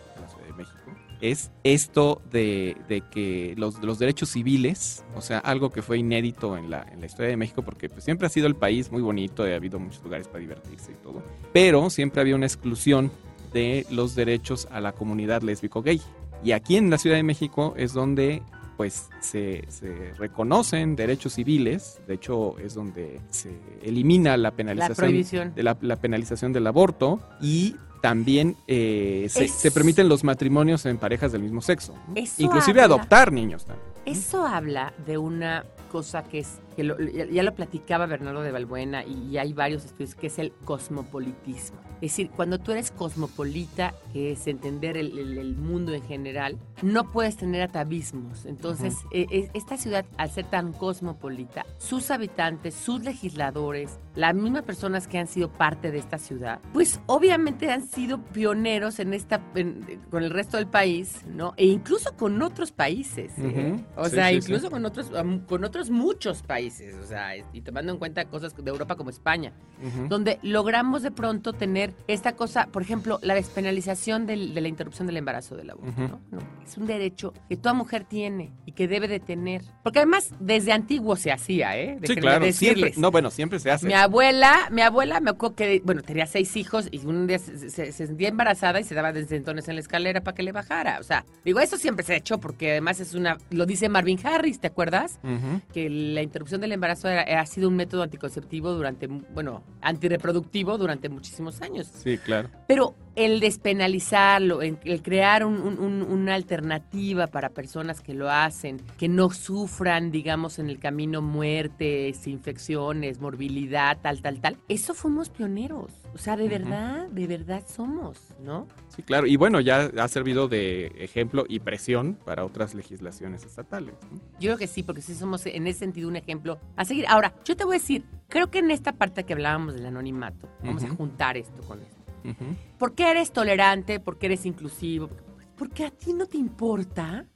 [1.23, 6.59] es esto de, de que los, los derechos civiles, o sea, algo que fue inédito
[6.59, 9.01] en la, en la historia de México, porque pues, siempre ha sido el país muy
[9.03, 13.11] bonito, y ha habido muchos lugares para divertirse y todo, pero siempre había una exclusión
[13.53, 16.03] de los derechos a la comunidad lésbico-gay.
[16.43, 18.43] Y aquí en la Ciudad de México es donde
[18.77, 23.51] pues se, se reconocen derechos civiles, de hecho es donde se
[23.83, 25.55] elimina la La penalización, prohibición.
[25.55, 30.85] de la, la penalización del aborto y también eh, se, Es- se permiten los matrimonios
[30.85, 31.95] en parejas del mismo sexo.
[32.15, 33.87] Eso inclusive habla- adoptar niños también.
[34.05, 38.51] Eso habla de una cosa que es, que lo- ya ya lo platicaba Bernardo de
[38.53, 41.79] Balbuena y, y hay varios estudios, que es el cosmopolitismo.
[42.01, 46.59] Es decir, cuando tú eres cosmopolita, que es entender el, el- el mundo en general,
[46.83, 48.45] no puedes tener atavismos.
[48.45, 54.63] Entonces, eh, eh, esta ciudad, al ser tan cosmopolita, sus habitantes, sus legisladores, las mismas
[54.65, 59.41] personas que han sido parte de esta ciudad, pues obviamente han sido pioneros en esta,
[59.55, 61.55] en- con el resto del país, ¿no?
[61.57, 63.33] E incluso con otros países.
[63.39, 63.77] ¿eh?
[63.97, 64.73] O Sí, sea, sí, incluso sí.
[64.73, 65.11] con otros,
[65.47, 69.53] con otros muchos países, o sea, y tomando en cuenta cosas de Europa como España,
[69.85, 70.09] Ujú.
[70.09, 75.07] donde logramos de pronto tener esta cosa, por ejemplo, la despenalización del- de la interrupción
[75.07, 76.01] del embarazo del aborto, Ujú.
[76.03, 76.20] ¿no?
[76.31, 79.62] No, Es un derecho que toda mujer tiene y que debe de tener.
[79.83, 81.94] Porque además, desde antiguo se hacía, ¿eh?
[81.94, 82.79] Sí, Déjenme claro, decirles.
[82.79, 83.87] siempre, no, bueno, siempre se hace.
[83.87, 87.68] Mi abuela, mi abuela me acuerdo que, bueno, tenía seis hijos y un día se,
[87.70, 90.98] se- se sentía embarazada y se daba desentones en la escalera para que le bajara.
[91.01, 94.18] O sea, digo, eso siempre se ha hecho porque además es una, lo dice Marvin
[94.25, 95.18] Harris, ¿te acuerdas?
[95.22, 95.61] Ujú.
[95.72, 101.09] Que la interrupción del embarazo era- ha sido un método anticonceptivo durante, bueno, antirreproductivo durante
[101.09, 101.87] muchísimos años.
[101.93, 102.49] Sí, claro.
[102.69, 108.31] Pero el despenalizarlo, el, el crear un- un- un- una alternativa para personas que lo
[108.31, 114.95] hacen, que no sufran, digamos, en el camino muertes, infecciones, morbilidad, tal, tal, tal, eso
[114.95, 115.93] fuimos pioneros.
[116.14, 118.66] O sea, de verdad, de verdad somos, ¿no?
[118.94, 119.27] Sí, claro.
[119.27, 123.94] Y bueno, ya ha servido de ejemplo y presión para otras legislaciones estatales.
[124.11, 124.18] ¿no?
[124.38, 127.07] Yo creo que sí, porque sí somos en ese sentido un ejemplo a seguir.
[127.09, 130.48] Ahora, yo te voy a decir, creo que en esta parte que hablábamos del anonimato,
[130.62, 132.03] vamos a juntar esto con esto.
[132.25, 133.98] Ujú, ¿Por qué eres tolerante?
[133.98, 135.09] ¿Por qué eres inclusivo?
[135.57, 137.27] Porque a ti no te importa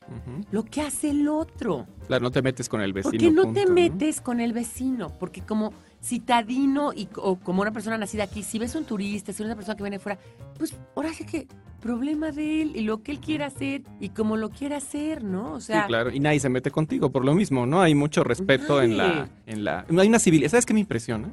[0.50, 1.86] lo que hace el otro.
[2.06, 3.12] Claro, no te metes con el vecino.
[3.12, 5.16] Porque no punto, te metes con el vecino.
[5.18, 5.72] Porque como
[6.06, 9.56] citadino y, o como una persona nacida aquí, si ves un turista, si ves una
[9.56, 10.18] persona que viene de fuera,
[10.56, 11.46] pues ahora sí que
[11.80, 15.52] problema de él y lo que él quiera hacer y como lo quiera hacer, ¿no?
[15.54, 16.10] O sea, sí, claro.
[16.10, 17.80] Y nadie se mete contigo por lo mismo, ¿no?
[17.80, 19.84] Hay mucho respeto en la, en la.
[19.98, 20.48] Hay una civil.
[20.48, 21.28] ¿Sabes qué me impresiona?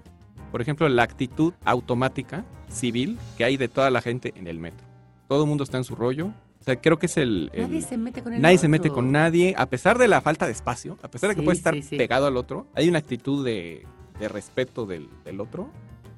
[0.51, 4.85] Por ejemplo, la actitud automática civil que hay de toda la gente en el metro.
[5.27, 6.27] Todo el mundo está en su rollo.
[6.59, 7.49] O sea, creo que es el.
[7.53, 10.21] el- nadie se mete con el nadie se mete con nadie, a pesar de la
[10.21, 11.97] falta de espacio, a pesar de que Sí, puede estar sí.
[11.97, 13.85] pegado al otro, hay una actitud de,
[14.19, 15.69] de respeto del, del otro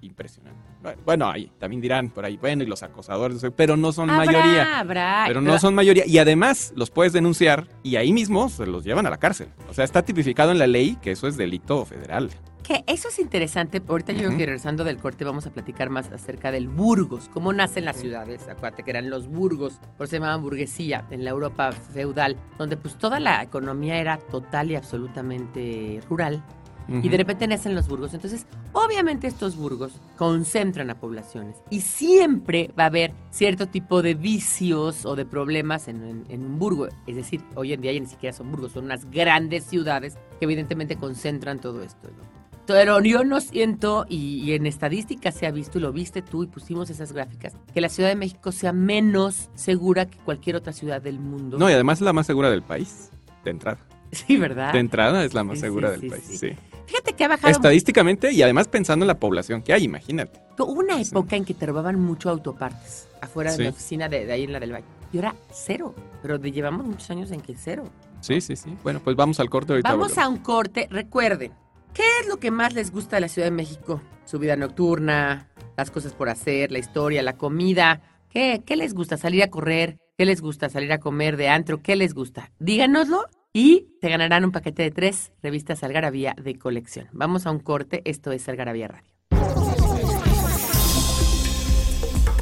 [0.01, 0.59] impresionante.
[1.03, 4.79] Bueno, ahí también dirán por ahí, bueno, y los acosadores, pero no son Habrá, mayoría.
[4.79, 6.05] habrá, Pero no son mayoría.
[6.05, 9.47] Y además los puedes denunciar y ahí mismo se los llevan a la cárcel.
[9.67, 12.29] O sea, está tipificado en la ley que eso es delito federal.
[12.61, 13.81] Que eso es interesante.
[13.87, 14.37] Ahorita yo creo Ujú.
[14.37, 18.47] que regresando del corte vamos a platicar más acerca del Burgos, cómo nacen las ciudades.
[18.47, 22.77] Acuérdate que eran los Burgos, por eso se llamaban burguesía en la Europa feudal, donde
[22.77, 26.43] pues toda la economía era total y absolutamente rural.
[26.87, 28.13] Y de repente nacen los burgos.
[28.13, 31.55] Entonces, obviamente estos burgos concentran a poblaciones.
[31.71, 36.45] Y siempre va a haber cierto tipo de vicios o de problemas en, en- en
[36.45, 36.87] un burgo.
[37.07, 40.45] Es decir, hoy en día ya ni siquiera son burgos, son unas grandes ciudades que
[40.45, 42.07] evidentemente concentran todo esto.
[42.09, 42.23] ¿no?
[42.67, 46.43] Pero yo no siento, y, y en estadística se ha visto, y lo viste tú
[46.43, 50.73] y pusimos esas gráficas, que la Ciudad de México sea menos segura que cualquier otra
[50.73, 51.57] ciudad del mundo.
[51.59, 53.09] No, y además es la más segura del país.
[53.43, 53.79] De entrada.
[54.11, 54.71] Sí, ¿verdad?
[54.71, 56.39] De entrada es la más Sí, segura sí, del sí, país.
[56.39, 56.49] sí.
[56.87, 60.39] Fíjate que ha bajado Estadísticamente y además pensando en la población que hay, imagínate.
[60.59, 61.09] Hubo una Sí.
[61.11, 63.63] época en que te robaban mucho autopartes afuera de Sí.
[63.63, 64.85] la oficina de, de ahí en la del Valle.
[65.11, 65.93] Y ahora cero.
[66.21, 67.85] Pero de- llevamos muchos años en que cero.
[68.21, 68.75] Sí, sí, sí.
[68.83, 69.89] Bueno, pues vamos al corte ahorita.
[69.89, 70.25] Vamos volvemos.
[70.25, 70.87] a un corte.
[70.89, 71.51] Recuerden,
[71.93, 74.01] ¿qué es lo que más les gusta de la Ciudad de México?
[74.25, 78.01] Su vida nocturna, las cosas por hacer, la historia, la comida.
[78.29, 79.17] ¿Qué, qué les gusta?
[79.17, 79.97] ¿Salir a correr?
[80.17, 80.69] ¿Qué les gusta?
[80.69, 81.81] ¿Salir a comer de antro?
[81.81, 82.51] ¿Qué les gusta?
[82.59, 87.07] Díganoslo y te ganarán un paquete de tres revistas Algarabía de colección.
[87.13, 88.01] Vamos a un corte.
[88.03, 89.09] Esto es Algarabía Radio.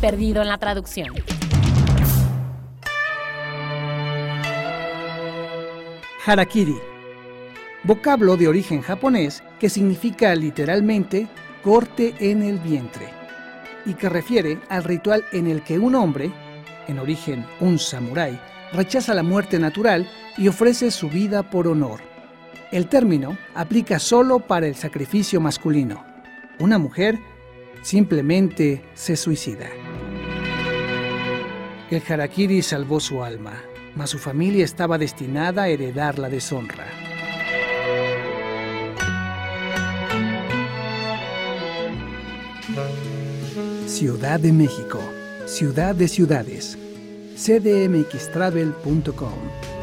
[0.01, 1.13] Perdido en la traducción.
[6.25, 6.77] Harakiri.
[7.83, 11.27] Vocablo de origen japonés que significa literalmente
[11.61, 13.07] corte en el vientre
[13.85, 16.31] y que refiere al ritual en el que un hombre,
[16.87, 18.39] en origen un samurái,
[18.71, 22.01] rechaza la muerte natural y ofrece su vida por honor.
[22.71, 26.03] El término aplica solo para el sacrificio masculino.
[26.59, 27.19] Una mujer
[27.83, 29.69] simplemente se suicida.
[31.91, 33.61] El harakiri salvó su alma,
[33.95, 36.87] mas su familia estaba destinada a heredar la deshonra.
[43.85, 44.99] Ciudad de México,
[45.45, 46.79] ciudad de ciudades.
[47.35, 49.82] cdmxtravel.com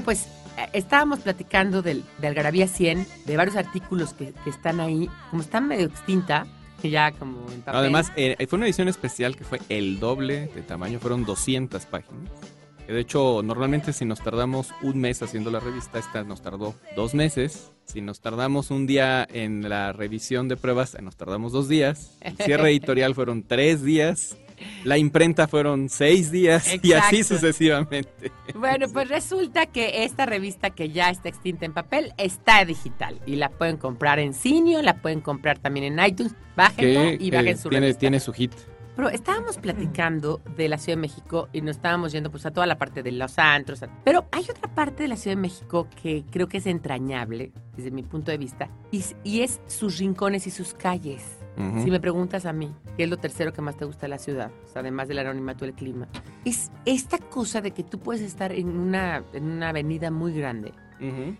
[0.00, 4.80] Bueno, pues eh, estábamos platicando del, de Algarabía 100, de varios artículos que, que están
[4.80, 5.10] ahí.
[5.28, 6.46] Como está medio extinta,
[6.80, 7.80] que ya como en papel.
[7.80, 12.30] Además, eh, fue una edición especial que fue el doble de tamaño, fueron 200 páginas.
[12.88, 17.14] De hecho, normalmente si nos tardamos un mes haciendo la revista, esta nos tardó dos
[17.14, 17.70] meses.
[17.84, 22.16] Si nos tardamos un día en la revisión de pruebas, nos tardamos dos días.
[22.22, 24.38] El cierre editorial fueron tres días.
[24.84, 28.32] La imprenta fueron seis días y así sucesivamente.
[28.54, 33.36] Bueno, pues resulta que esta revista que ya está extinta en papel está digital y
[33.36, 36.34] la pueden comprar en Cineo, la pueden comprar también en iTunes.
[36.56, 38.00] Bájenla y bajen su tiene, revista.
[38.00, 38.52] tiene su hit.
[38.96, 42.66] Pero estábamos platicando de la Ciudad de México y nos estábamos yendo pues a toda
[42.66, 43.80] la parte de los antros.
[44.04, 47.90] Pero hay otra parte de la Ciudad de México que creo que es entrañable desde
[47.90, 51.39] mi punto de vista y es sus rincones y sus calles.
[51.56, 54.18] Si me preguntas a mí, ¿qué es lo tercero que más te gusta de la
[54.18, 54.50] ciudad?
[54.64, 56.08] O sea, además del anonimato del clima.
[56.44, 60.72] Es esta cosa de que tú puedes estar en una, en una avenida muy grande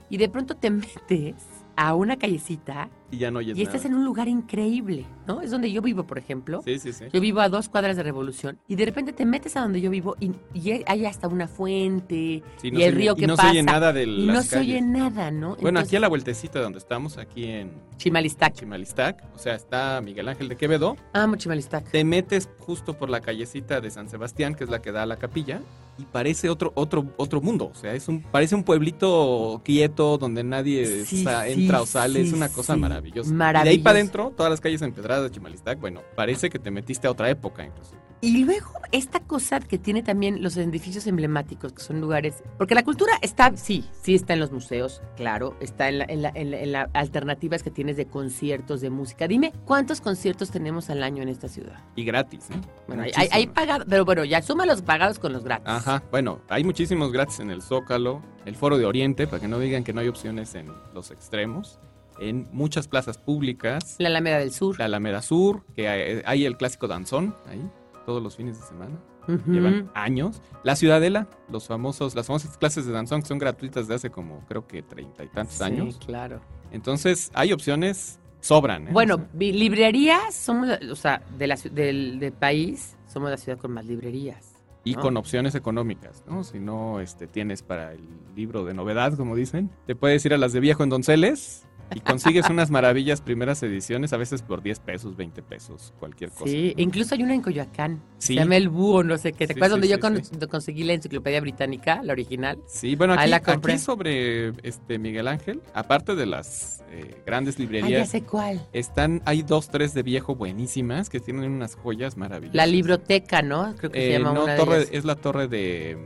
[0.08, 1.34] y de pronto te metes
[1.76, 3.88] a una callecita Y ya no oyes y estás nada.
[3.88, 5.40] en un lugar increíble, ¿no?
[5.42, 6.62] Es donde yo vivo, por ejemplo.
[6.64, 7.06] Sí, sí, sí.
[7.12, 9.90] Yo vivo a dos cuadras de Revolución y de repente te metes a donde yo
[9.90, 13.34] vivo y, y hay hasta una fuente Sí, no y el río y que no
[13.34, 13.50] se pasa.
[13.50, 15.50] oye nada de y no las se oye nada, ¿no?
[15.56, 18.54] Bueno, Entonces, aquí a la vueltecita donde estamos, aquí en Chimalistac.
[18.54, 21.90] Chimalistac, o sea, está Miguel Ángel de Quevedo, Amo Chimalistac.
[21.90, 25.06] te metes justo por la callecita de San Sebastián, que es la que da a
[25.06, 25.61] la capilla,
[25.98, 30.44] y parece otro otro otro mundo, o sea, es un parece un pueblito quieto donde
[30.44, 33.07] nadie Sí, sa- sí, entra o sale, es una cosa sí.
[33.07, 33.28] maravillosa.
[33.30, 33.84] Y de ahí Maravilloso.
[33.84, 37.28] para adentro, todas las calles empedradas de Chimalistac, bueno, parece que te metiste a otra
[37.30, 37.98] época inclusive.
[38.22, 42.82] Y luego esta cosa que tiene también los edificios emblemáticos, que son lugares, porque la
[42.84, 46.51] cultura está, sí, sí está en los museos, claro, está en la, en la, en
[46.51, 49.26] la- en la alternativas que tienes de conciertos, de música.
[49.26, 51.78] Dime, ¿cuántos conciertos tenemos al año en esta ciudad?
[51.96, 52.61] Y gratis, ¿eh?
[52.86, 55.66] Bueno, hay, hay, pagados, pero bueno, ya suma los pagados con los gratis.
[55.66, 59.59] Ajá, bueno, hay muchísimos gratis en el Zócalo, el Foro de Oriente, para que no
[59.59, 61.78] digan que no hay opciones en los extremos,
[62.20, 64.78] en muchas plazas públicas, La Alameda del Sur.
[64.78, 67.62] la Alameda Sur, que hay, hay el clásico danzón ahí,
[68.06, 68.98] todos los fines de semana,
[69.46, 70.42] llevan años.
[70.64, 74.44] La Ciudadela, los famosos, las famosas clases de danzón que son gratuitas de hace como
[74.48, 75.98] creo que treinta y tantos Sí, años.
[76.04, 76.40] claro.
[76.72, 78.88] Entonces, hay opciones, sobran.
[78.88, 78.90] ¿eh?
[78.92, 83.36] Bueno, O sea, vi- librerías, somos, o sea, de la, del, del país, somos la
[83.36, 84.54] ciudad con más librerías.
[84.84, 85.00] y ¿no?
[85.02, 86.42] con opciones económicas, ¿no?
[86.42, 88.00] Si no este, tienes para el
[88.34, 92.00] libro de novedad, como dicen, te puedes ir a las de viejo en Donceles y
[92.00, 96.44] consigues unas maravillas primeras ediciones, a veces por 10 pesos, 20 pesos, cualquier cosa.
[96.50, 98.00] Sí, incluso hay una en Coyoacán.
[98.18, 98.28] Sí.
[98.28, 99.46] Se llama El Búho, no sé qué.
[99.46, 100.00] ¿Te Sí, acuerdas sí, donde yo
[100.38, 102.58] con- conseguí la enciclopedia británica, la original?
[102.66, 103.72] Sí, bueno, aquí, la compré.
[103.74, 108.60] aquí sobre este Miguel Ángel, aparte de las eh, grandes Ah, ya librerías, sé cuál.
[108.72, 112.54] están, hay dos, tres de viejo buenísimas que tienen unas joyas maravillosas.
[112.56, 113.74] La libroteca, ¿no?
[113.76, 114.94] Creo que se Eh, llama no, una torre, de ellas.
[114.94, 115.98] es la torre de...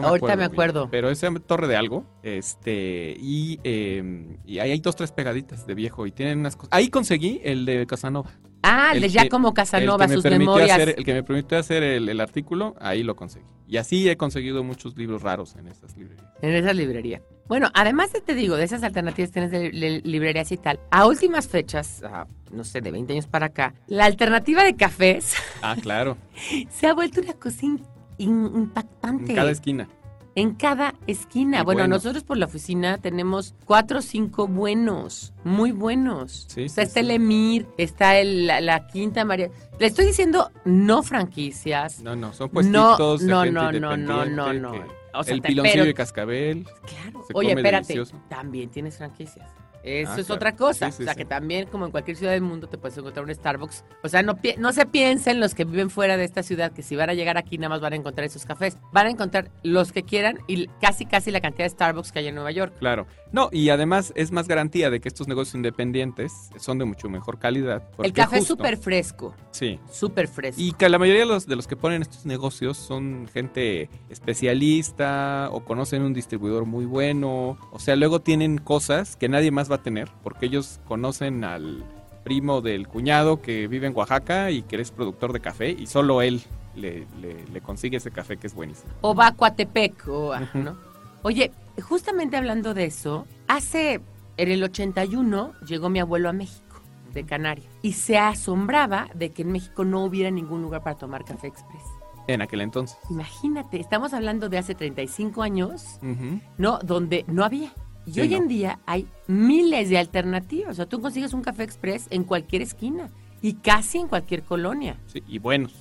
[0.00, 0.88] no Ahorita me bien, acuerdo.
[0.90, 2.04] pero es torre de algo.
[2.22, 6.70] Este, y, eh, y ahí hay dos, tres pegaditas de viejo y tienen unas cosas.
[6.72, 8.30] Ahí conseguí el de Casanova.
[8.64, 10.70] Ah, el de que- Giacomo Casanova, el que me sus memorias.
[10.70, 13.44] hacer, el que me permitió hacer el, el artículo, ahí lo conseguí.
[13.66, 16.28] Y así he conseguido muchos libros raros en estas librerías.
[16.42, 17.22] En esa librería.
[17.48, 21.06] Bueno, además de, te digo, de esas alternativas tienes de li- librerías y tal, a
[21.06, 25.74] últimas fechas, a, no sé, de 20 años para acá, la alternativa de cafés Ah,
[25.80, 26.16] claro,
[26.70, 27.91] se ha vuelto una cosa in- in-
[28.22, 29.32] impactante.
[29.32, 29.88] en cada esquina.
[30.34, 31.60] En cada esquina.
[31.60, 32.02] Y bueno, buenos.
[32.04, 36.46] nosotros por la oficina tenemos cuatro o cinco buenos, muy buenos.
[36.48, 37.06] Sí, o sea, sí, está sí.
[37.06, 39.50] el Emir, está el- la, la Quinta María.
[39.78, 42.00] Le estoy diciendo no franquicias.
[42.02, 44.72] No, no, son No, puestitos de no, gente no, no, no, no, no.
[44.72, 44.82] que-
[45.14, 46.64] O sea, el piloncillo pero- de cascabel.
[46.86, 47.24] Claro.
[47.26, 48.16] Se Oye, espérate, delicioso.
[48.30, 49.50] también tienes franquicias.
[49.82, 50.34] Eso Ah, es claro.
[50.36, 50.90] otra cosa.
[50.90, 51.18] Sí, sí, o sea, sí.
[51.18, 53.84] que también, como en cualquier ciudad del mundo, te puedes encontrar un Starbucks.
[54.02, 56.94] O sea, no, no se piensen los que viven fuera de esta ciudad que si
[56.96, 58.76] van a llegar aquí nada más van a encontrar esos cafés.
[58.92, 62.28] Van a encontrar los que quieran y casi, casi la cantidad de Starbucks que hay
[62.28, 62.74] en Nueva York.
[62.78, 63.06] Claro.
[63.32, 67.38] No, y además es más garantía de que estos negocios independientes son de mucho mejor
[67.38, 67.82] calidad.
[68.02, 69.34] El café es súper fresco.
[69.52, 69.80] Sí.
[69.90, 70.60] Súper fresco.
[70.60, 75.48] Y que la mayoría de los, de los que ponen estos negocios son gente especialista
[75.52, 77.58] o conocen un distribuidor muy bueno.
[77.70, 81.84] O sea, luego tienen cosas que nadie más va a tener porque ellos conocen al
[82.24, 86.22] primo del cuñado que vive en Oaxaca y que es productor de café y solo
[86.22, 86.40] él
[86.76, 88.92] le, le- le consigue ese café que es buenísimo.
[89.00, 90.32] o va a Coatepec, o.
[90.54, 90.76] ¿no?
[91.22, 91.50] Oye,
[91.82, 94.00] justamente hablando de eso, hace,
[94.36, 96.80] en el 81 llegó mi abuelo a México,
[97.12, 101.24] de Canarias, y se asombraba de que en México no hubiera ningún lugar para tomar
[101.24, 101.82] café express.
[102.28, 102.96] En aquel entonces.
[103.10, 106.40] Imagínate, estamos hablando de hace 35 años, Ujú.
[106.56, 106.78] ¿no?
[106.78, 107.72] Donde no había.
[108.06, 108.36] Y Sí, hoy no.
[108.38, 110.70] en día hay miles de alternativas.
[110.72, 113.08] O sea, tú consigues un café express en cualquier esquina
[113.40, 114.96] y casi en cualquier colonia.
[115.06, 115.72] Sí, y buenos.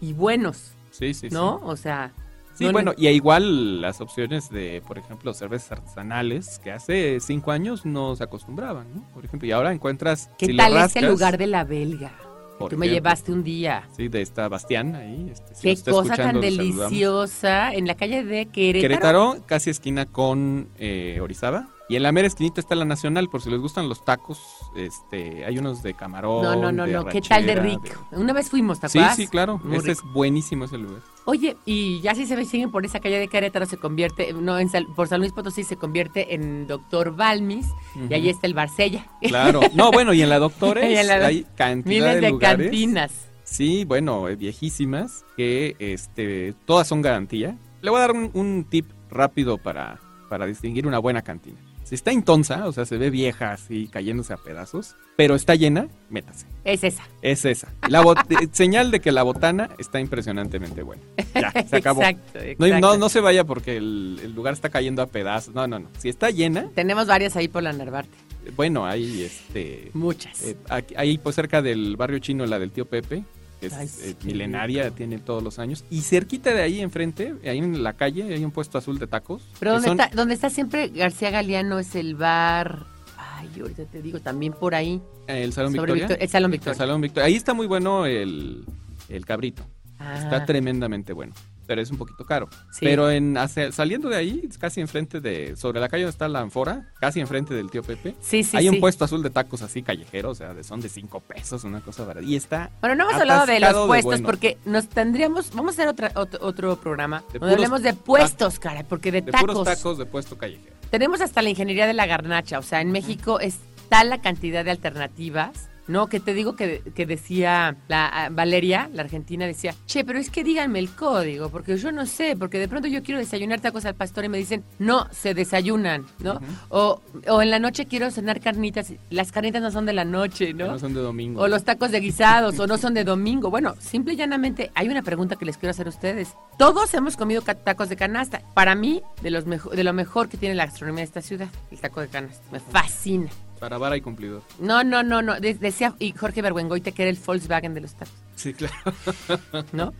[0.00, 1.34] Y buenos, Sí, sí, sí.
[1.34, 1.60] ¿no?
[1.64, 2.12] O sea...
[2.54, 7.52] Sí, no bueno, y igual las opciones de, por ejemplo, cervezas artesanales que hace cinco
[7.52, 9.02] años no se acostumbraban, ¿no?
[9.14, 10.28] Por ejemplo, y ahora encuentras...
[10.36, 12.12] ¿Qué si tal este rascas- lugar de la belga?
[12.60, 13.02] Por Tú me ejemplo.
[13.08, 13.88] llevaste un día.
[13.96, 15.30] Sí, de esta Bastián ahí.
[15.32, 17.72] Este, si Qué está cosa tan deliciosa.
[17.72, 18.88] En la calle de Querétaro.
[18.88, 21.68] Querétaro, casi esquina con eh, Orizaba.
[21.90, 24.38] Y en la mera esquinita está la Nacional, por si les gustan los tacos.
[24.76, 26.40] Este, hay unos de camarón.
[26.44, 27.04] No, no, no, de no.
[27.06, 28.06] ¿Qué tal de rico?
[28.12, 29.16] Una vez fuimos, ¿te Sí, acuerdas?
[29.16, 29.58] sí, claro.
[29.64, 30.00] Muy Ese rico.
[30.06, 31.00] es buenísimo ese lugar.
[31.24, 34.68] Oye, y ya si se siguen por esa calle de Querétaro, se convierte, no, en
[34.68, 37.66] Sal- por San Luis Potosí se convierte en Doctor Balmis,
[38.08, 39.06] y ahí está el Barsella.
[39.20, 39.60] Claro.
[39.74, 42.66] No, bueno, y en la Doctores en la- hay cantidad Miles de, de lugares.
[42.68, 43.12] cantinas.
[43.42, 47.58] Sí, bueno, eh, viejísimas, que este, todas son garantía.
[47.82, 51.58] Le voy a dar un, un tip rápido para, para distinguir una buena cantina.
[51.90, 55.88] Si está intonsa, o sea, se ve vieja así, cayéndose a pedazos, pero está llena,
[56.08, 56.46] métase.
[56.64, 57.02] Es esa.
[57.20, 57.66] Es esa.
[57.88, 61.02] La eh, señal de que la botana está impresionantemente buena.
[61.34, 62.02] Ya, se acabó.
[62.02, 62.80] Exacto, No, exacto.
[62.92, 65.52] no, no se vaya porque el, el lugar está cayendo a pedazos.
[65.52, 65.88] No, no, no.
[65.98, 68.16] Si está llena, Tenemos varias ahí por la Narvarte.
[68.54, 69.90] bueno, hay este.
[69.92, 70.42] Muchas.
[70.44, 73.24] eh, aquí- ahí pues cerca del barrio chino, la del tío Pepe,
[73.60, 74.96] que es Ay, eh, milenaria, rico.
[74.96, 75.84] tiene todos los años.
[75.90, 79.42] Y cerquita de ahí enfrente, ahí en la calle, hay un puesto azul de tacos.
[79.58, 82.86] Pero donde son- está, donde está siempre García Galeano es el bar.
[83.18, 85.00] Ay, ahorita te digo, también por ahí.
[85.26, 86.06] El Salón Victoria.
[86.08, 86.74] Victor- el Salón El Victoria.
[86.78, 87.26] Salón Victoria.
[87.26, 88.64] Ahí está muy bueno el,
[89.08, 89.62] el cabrito.
[89.98, 91.34] Ah, Está tremendamente bueno.
[91.70, 92.48] Pero es un poquito caro.
[92.72, 92.80] sí.
[92.84, 95.54] Pero en hacia- saliendo de ahí, casi enfrente de.
[95.54, 98.16] Sobre la calle donde está la Anfora, casi enfrente del tío Pepe.
[98.20, 100.88] Sí, sí, hay un puesto azul de tacos así callejeros, o sea, de, son de
[100.88, 102.26] 5 pesos, una cosa barata.
[102.26, 104.26] Y está Bueno, no hemos hablado de los de puestos bueno.
[104.26, 105.54] porque nos tendríamos.
[105.54, 109.22] Vamos a hacer otra, otro, otro programa De donde hablemos de puestos, caray, porque de,
[109.22, 109.46] de tacos.
[109.46, 110.74] puros tacos de puesto callejero.
[110.90, 112.58] Tenemos hasta la ingeniería de la garnacha.
[112.58, 115.69] O sea, en México está la cantidad de alternativas.
[115.90, 120.20] No, que te digo que, que decía la ah, Valeria, la argentina, decía, che, pero
[120.20, 123.60] es que díganme el código, porque yo no sé, porque de pronto yo quiero desayunar
[123.60, 126.40] tacos al pastor y me dicen, no, se desayunan, ¿no?
[126.68, 130.54] o, o en la noche quiero cenar carnitas, las carnitas no son de la noche,
[130.54, 130.68] ¿no?
[130.68, 131.42] No son de domingo.
[131.42, 133.50] O los tacos de guisados, o no son de domingo.
[133.50, 136.34] Bueno, simple y llanamente, hay una pregunta que les quiero hacer a ustedes.
[136.56, 138.42] Todos hemos comido tacos de canasta.
[138.54, 141.80] Para mí, de, los de lo mejor que tiene la gastronomía de esta ciudad, el
[141.80, 142.44] taco de canasta.
[142.52, 143.28] Me fascina.
[143.60, 144.42] Para vara y cumplidor.
[144.58, 145.38] No, no, no, no.
[145.38, 148.74] De- decía y Jorge Bergüengoite que era el Volkswagen de los tacos, Sí, claro.
[149.72, 149.92] ¿no?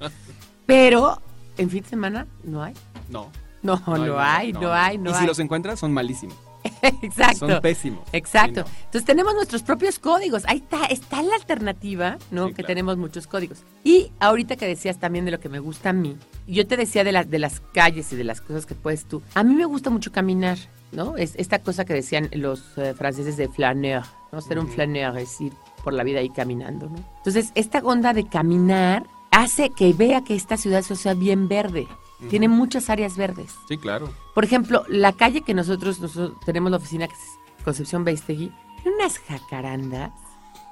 [0.66, 1.20] Pero,
[1.58, 2.74] en fin de semana, no hay.
[3.08, 3.30] No.
[3.62, 5.20] No, no, hay, no, hay, no y hay.
[5.20, 6.34] si los encuentras, son malísimos.
[7.02, 7.46] Exacto.
[7.48, 8.00] Son pésimos.
[8.12, 8.64] Exacto.
[8.66, 10.44] Sí, Entonces tenemos nuestros propios códigos.
[10.46, 12.44] Ahí está, está la alternativa, ¿no?
[12.46, 12.66] Sí, que claro.
[12.68, 13.62] tenemos muchos códigos.
[13.84, 17.04] Y ahorita que decías también de lo que me gusta a mí, yo te decía
[17.04, 19.22] de, las de las calles y de las cosas que puedes tú.
[19.34, 20.56] A mí me gusta mucho caminar,
[20.92, 21.16] ¿no?
[21.16, 24.40] Es esta cosa que decían los eh, franceses de flaneur, ¿no?
[24.40, 24.74] Ser un Ujú.
[24.74, 25.52] flaneur es ir
[25.84, 26.96] por la vida ahí caminando, ¿no?
[27.18, 31.86] Entonces, esta onda de caminar hace que vea que esta ciudad sea bien verde.
[32.28, 33.54] Tiene muchas áreas verdes.
[33.66, 34.12] Sí, claro.
[34.34, 38.96] Por ejemplo, la calle que nosotros, nosotros tenemos la oficina que es Concepción Beistegui, tiene
[38.98, 40.12] unas jacarandas.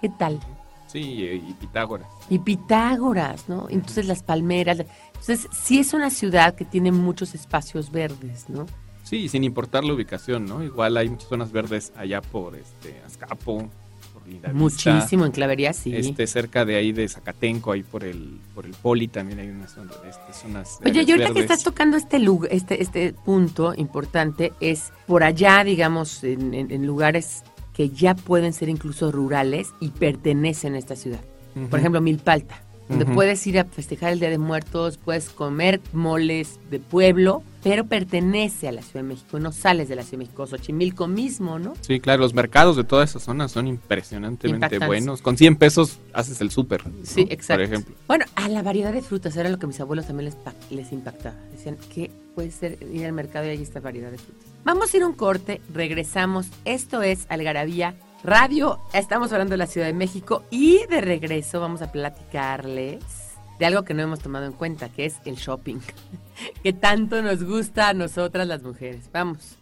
[0.02, 0.38] ¿Qué tal?
[0.88, 2.06] Sí, y, y Pitágoras.
[2.28, 3.66] Y Pitágoras, ¿no?
[3.70, 4.78] Entonces las palmeras.
[5.08, 8.66] Entonces, sí es una ciudad que tiene muchos espacios verdes, ¿no?
[9.09, 10.62] Sí, sin importar la ubicación, ¿no?
[10.62, 13.68] Igual hay muchas zonas verdes allá por este Azcapo,
[14.12, 14.52] por Lindavista.
[14.52, 15.94] Muchísimo en Clavería, sí.
[15.96, 19.72] Este, cerca de ahí de Zacatenco, ahí por el, por el Poli también hay unas
[19.72, 24.52] zonas, este, zonas Oye, y ahorita que estás tocando este, lu- este, este punto importante,
[24.61, 27.42] es por allá, digamos, en, en- en lugares
[27.72, 31.20] que ya pueden ser incluso rurales y pertenecen a esta ciudad.
[31.70, 36.59] Por ejemplo, Milpalta, donde puedes ir a festejar el Día de Muertos, puedes comer moles
[36.70, 40.24] de pueblo, pero pertenece a la Ciudad de México, no sales de la Ciudad de
[40.24, 41.74] México, Xochimilco mismo, ¿no?
[41.80, 44.86] Sí, claro, los mercados de toda esa zona son impresionantemente Impactantes.
[44.89, 45.22] buenos.
[45.22, 46.86] Con 100 pesos haces el súper.
[46.86, 46.95] ¿no?
[47.05, 47.62] Sí, exacto.
[47.62, 47.95] Por ejemplo.
[48.07, 50.36] Bueno, a la variedad de frutas era lo que mis abuelos también les,
[50.70, 51.36] les impactaba.
[51.53, 54.47] Decían que puede ser ir al mercado y hay esta variedad de frutas.
[54.64, 56.47] Vamos a ir a un corte, regresamos.
[56.64, 58.80] Esto es Algarabía Radio.
[58.92, 63.04] Estamos hablando de la Ciudad de México y de regreso vamos a platicarles
[63.58, 65.80] de algo que no hemos tomado en cuenta, que es el shopping.
[66.62, 69.08] que tanto nos gusta a nosotras las mujeres.
[69.12, 69.56] Vamos.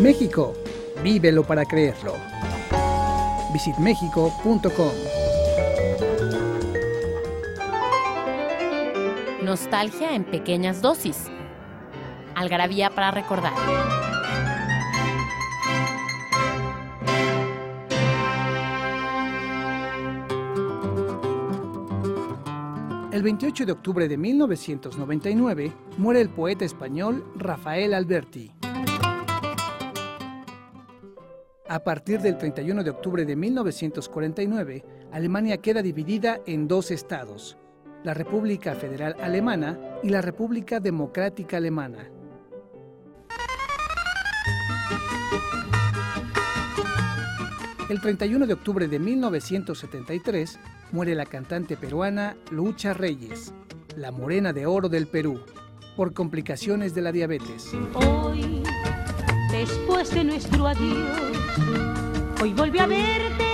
[0.00, 0.54] México,
[1.02, 2.14] vívelo para creerlo.
[3.52, 4.92] visitmexico.com
[9.42, 11.26] Nostalgia en pequeñas dosis.
[12.34, 13.99] Algarabía para recordar.
[23.12, 28.52] El 28 de octubre de 1999 muere el poeta español Rafael Alberti.
[31.68, 37.58] A partir del 31 de octubre de 1949, Alemania queda dividida en dos estados,
[38.04, 42.08] la República Federal Alemana y la República Democrática Alemana.
[47.88, 50.60] El 31 de octubre de 1973
[50.92, 53.52] muere la cantante peruana Lucha Reyes,
[53.96, 55.40] la morena de oro del Perú,
[55.96, 57.72] por complicaciones de la diabetes.
[57.94, 58.62] Hoy,
[59.50, 61.20] después de nuestro adiós,
[62.42, 63.44] hoy volví a verte,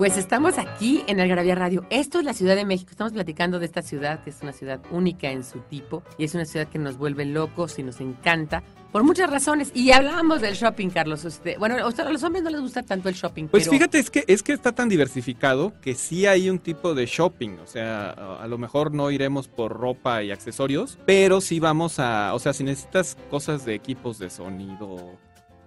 [0.00, 1.84] Pues estamos aquí en Algarabía Radio.
[1.90, 2.90] Esto es la Ciudad de México.
[2.90, 6.34] Estamos platicando de esta ciudad que es una ciudad única en su tipo y es
[6.34, 9.70] una ciudad que nos vuelve locos y nos encanta por muchas razones.
[9.74, 11.26] Y hablábamos del shopping, Carlos.
[11.26, 13.48] Usted, bueno, a los hombres no les gusta tanto el shopping.
[13.48, 16.94] Pues pero- fíjate, es que, es que está tan diversificado que sí hay un tipo
[16.94, 17.58] de shopping.
[17.62, 21.98] O sea, a, a lo mejor no iremos por ropa y accesorios, pero sí vamos
[21.98, 22.32] a.
[22.32, 25.18] O sea, si necesitas cosas de equipos de sonido,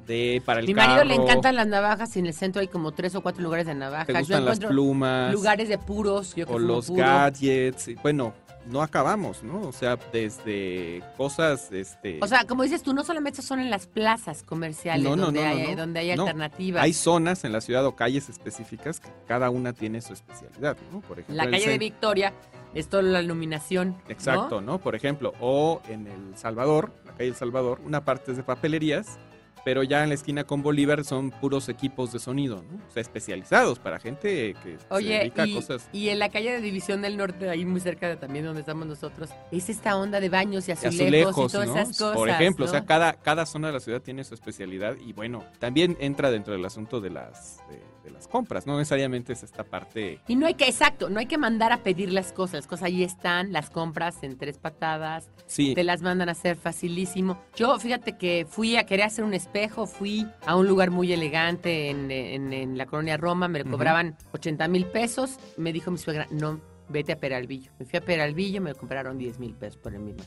[0.06, 2.92] de para el Mi marido le encantan las navajas y en el centro hay como
[2.92, 4.08] tres o cuatro lugares de navajas.
[4.08, 5.34] Te Yo gustan las plumas.
[5.34, 6.36] lugares de puros.
[6.36, 7.04] Yo que o los puro.
[7.04, 7.90] gadgets.
[8.02, 8.34] Bueno,
[8.66, 9.62] no acabamos, ¿no?
[9.68, 12.20] O sea, desde cosas, este.
[12.22, 15.42] O sea, como dices tú, no solamente son en las plazas comerciales No, no, donde,
[15.42, 15.76] no, no, hay, no.
[15.76, 16.84] donde hay alternativas.
[16.84, 21.02] hay zonas en la ciudad o calles específicas que cada una tiene su especialidad, ¿no?
[21.02, 22.34] Por ejemplo, la calle de Victoria
[22.74, 23.96] es toda la iluminación.
[24.08, 24.80] Exacto, ¿no?
[24.80, 29.20] Por ejemplo, o en El Salvador, la calle El Salvador, una parte es de papelerías,
[29.64, 32.78] pero ya en la esquina con Bolívar son puros equipos de sonido, ¿no?
[32.88, 36.30] O sea, especializados para gente que se Oye, dedica y, a cosas y en la
[36.30, 39.96] calle de División del Norte, ahí muy cerca de también donde estamos nosotros, es esta
[39.96, 41.76] onda de baños y azulejos, azulejos, y todas ¿no?
[41.76, 42.16] esas cosas.
[42.16, 45.44] Por ejemplo, o sea, cada, cada zona de la ciudad tiene su especialidad y bueno,
[45.60, 49.64] también entra dentro del asunto de las, de, de las compras, no necesariamente es esta
[49.64, 50.20] parte...
[50.28, 52.56] Y no hay que, exacto, no hay que mandar a pedir las cosas.
[52.56, 56.56] Las cosas ahí están, las compras en tres patadas, Sí, te las mandan a hacer
[56.56, 57.38] facilísimo.
[57.56, 61.90] Yo, fíjate que fui a querer hacer un espejo, fui a un lugar muy elegante
[61.90, 65.38] en, en- en la colonia Roma, me lo cobraban 80 mil pesos.
[65.58, 67.72] Me dijo mi suegra, no, vete a Peralvillo.
[67.80, 70.24] Me fui a Peralvillo, me compraron 10 mil pesos por el mismo.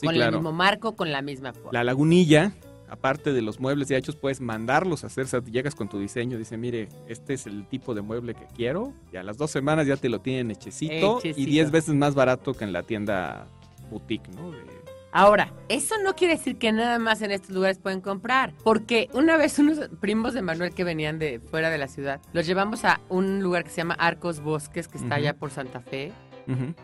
[0.00, 0.30] sí, con claro.
[0.30, 1.70] el mismo marco, con la misma forma.
[1.72, 2.52] La lagunilla,
[2.90, 5.24] aparte de los muebles ya hechos, puedes mandarlos a hacer.
[5.24, 8.46] O sea, llegas con tu diseño, dice, mire, este es el tipo de mueble que
[8.54, 8.92] quiero.
[9.12, 11.18] Y a las dos semanas ya te lo tienen hechecito.
[11.18, 11.40] Hechecito.
[11.40, 13.46] Y diez veces más barato que en la tienda
[13.90, 14.50] boutique, ¿no?
[14.52, 14.78] De-
[15.10, 19.38] Ahora, eso no quiere decir que nada más en estos lugares pueden comprar, porque una
[19.38, 23.00] vez unos primos de Manuel que venían de fuera de la ciudad, los llevamos a
[23.08, 26.12] un lugar que se llama Arcos Bosques, que está allá por Santa Fe.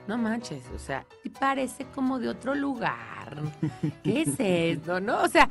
[0.08, 3.36] No manches, o sea, y parece como de otro lugar.
[4.02, 5.00] ¿Qué es esto?
[5.00, 5.48] No, o sea,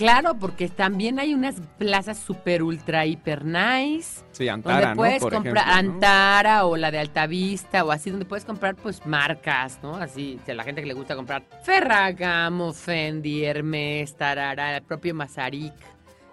[0.00, 4.24] claro, porque también hay unas plazas super ultra hiper nice.
[4.32, 4.96] Sí, Donde Antara, ¿no?
[4.96, 5.94] puedes Por comprar ejemplo, ¿no?
[5.94, 9.96] Antara o la de Altavista o así, donde puedes comprar pues marcas, ¿no?
[9.96, 15.74] Así, a la gente que le gusta comprar Ferragamo, Fendi, Hermes, Tarara, el propio Mazarik,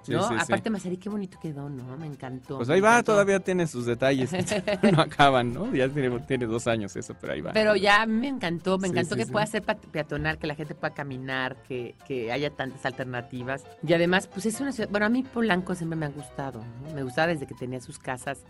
[0.09, 0.27] ¿no?
[0.27, 0.39] sí, sí.
[0.43, 1.97] Aparte Mazarik, qué bonito quedó, ¿no?
[1.97, 2.57] Me encantó.
[2.57, 3.13] Pues ahí va, encantó.
[3.13, 4.31] todavía tiene sus detalles.
[4.91, 5.73] no acaban, ¿no?
[5.73, 7.53] Ya tiene, tiene dos años eso, pero ahí va.
[7.53, 9.31] Pero ya me encantó, me Sí, encantó sí, que sí.
[9.31, 13.63] pueda ser peatonal, que la gente pueda caminar, que, que haya tantas alternativas.
[13.85, 16.93] Y además, pues es una ciudad, bueno, a mí Polanco siempre me ha gustado, ¿no?
[16.95, 18.43] Me gustaba desde que tenía sus casas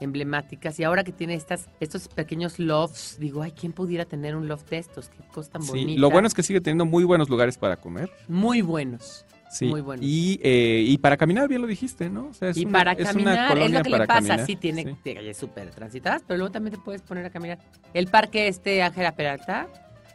[0.00, 4.48] emblemáticas y ahora que tiene estas estos pequeños lofts, digo, ay, ¿quién pudiera tener un
[4.48, 5.08] loft de estos?
[5.08, 6.00] Qué cosa tan Sí, bonita.
[6.00, 8.10] lo bueno es que sigue teniendo muy buenos lugares para comer.
[8.28, 9.24] Muy buenos.
[9.54, 9.66] Sí.
[9.66, 10.04] Muy buenos.
[10.04, 12.26] Y, eh, y para caminar, bien lo dijiste, ¿no?
[12.26, 14.46] O sea, es y una- para es una caminar, es lo que le pasa, caminar.
[14.46, 15.14] sí tiene Sí.
[15.14, 17.58] calles súper transitadas, pero luego también te puedes poner a caminar.
[17.92, 19.68] El parque este Ángela Peralta,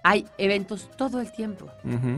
[0.04, 1.68] hay eventos todo el tiempo.